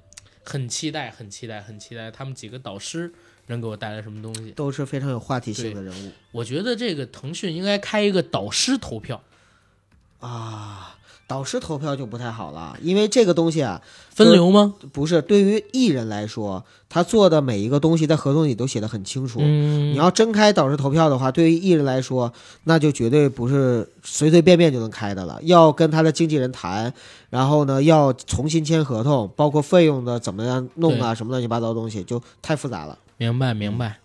[0.43, 3.13] 很期待，很期待，很期待他们几个导师
[3.47, 4.51] 能给我带来什么东西。
[4.51, 9.23] 都是非常有话题性的人物我觉得这个腾讯应该开一个导师投票，
[10.19, 10.97] 啊。
[11.25, 14.73] 导师投票就不太好了，因为这个东西啊，分流吗？
[14.91, 19.39] 不是对于艺人来说，他做的每一个东西在合同里都写的很清楚。
[19.41, 22.31] 嗯，你要真开导师投票的话，对于艺人来说，
[22.65, 26.93] 那就绝对不是随随便便就能开的了，要跟他的经纪人谈，
[27.29, 32.97] 然后呢，要重新签合同，包括费用的怎么样弄啊，什么乱七八糟的东西，就太复杂了。
[33.17, 33.97] 明白明白。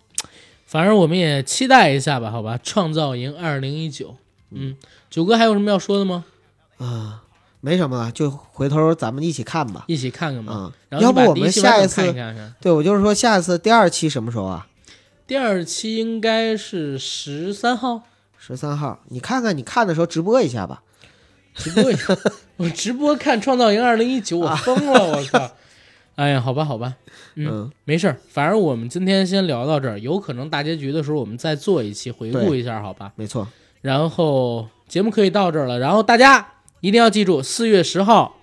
[0.64, 2.58] 反正我们也期待一下吧，好吧？
[2.62, 4.14] 创造营二零一九，
[4.50, 4.76] 嗯，
[5.10, 6.24] 九哥还有什么要说的吗？
[6.78, 7.22] 啊，
[7.60, 9.84] 没什么了，就回头咱们一起看吧。
[9.88, 10.72] 一起看看吧。
[10.90, 12.54] 要不我们下一次，看一看看。
[12.60, 14.66] 对我就是说下一次第二期什么时候啊？
[15.26, 18.02] 第二期应该是十三号，
[18.38, 20.82] 十三号，你看看你看的时候直播一下吧。
[21.54, 22.16] 直播一下。
[22.56, 25.50] 我直播看《创造营二零一九》，我疯了， 我靠！
[26.14, 26.94] 哎呀，好吧，好吧，
[27.34, 33.12] 嗯嗯，没事儿，反正我们今天先聊到这儿，有可能大结局的时候我们再做一期回顾一下，好吧？
[33.16, 33.46] 没错。
[33.82, 36.44] 然后节目可以到这儿了，然后大家
[36.80, 38.36] 一定要记住，四月十号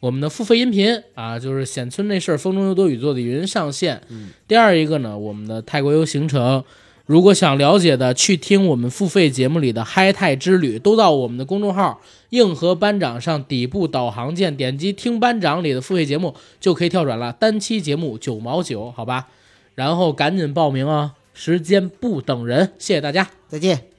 [0.00, 4.00] 我们的付费音频啊，就是显村那事儿，风中有朵雨做的云上线。
[4.08, 6.64] 嗯，第二一个呢，我们的泰国游行程，
[7.06, 19.28] 如果想了解的，去听我们付费节目里的嗨泰之旅，都到我们的公众号“硬核班长”上底部导航键，点击听班长里的付费节目就可以跳转了，单期节目九毛九，好吧？
[19.74, 23.28] 然后赶紧报名啊，时间不等人，谢谢大家。
[23.48, 23.89] 再见。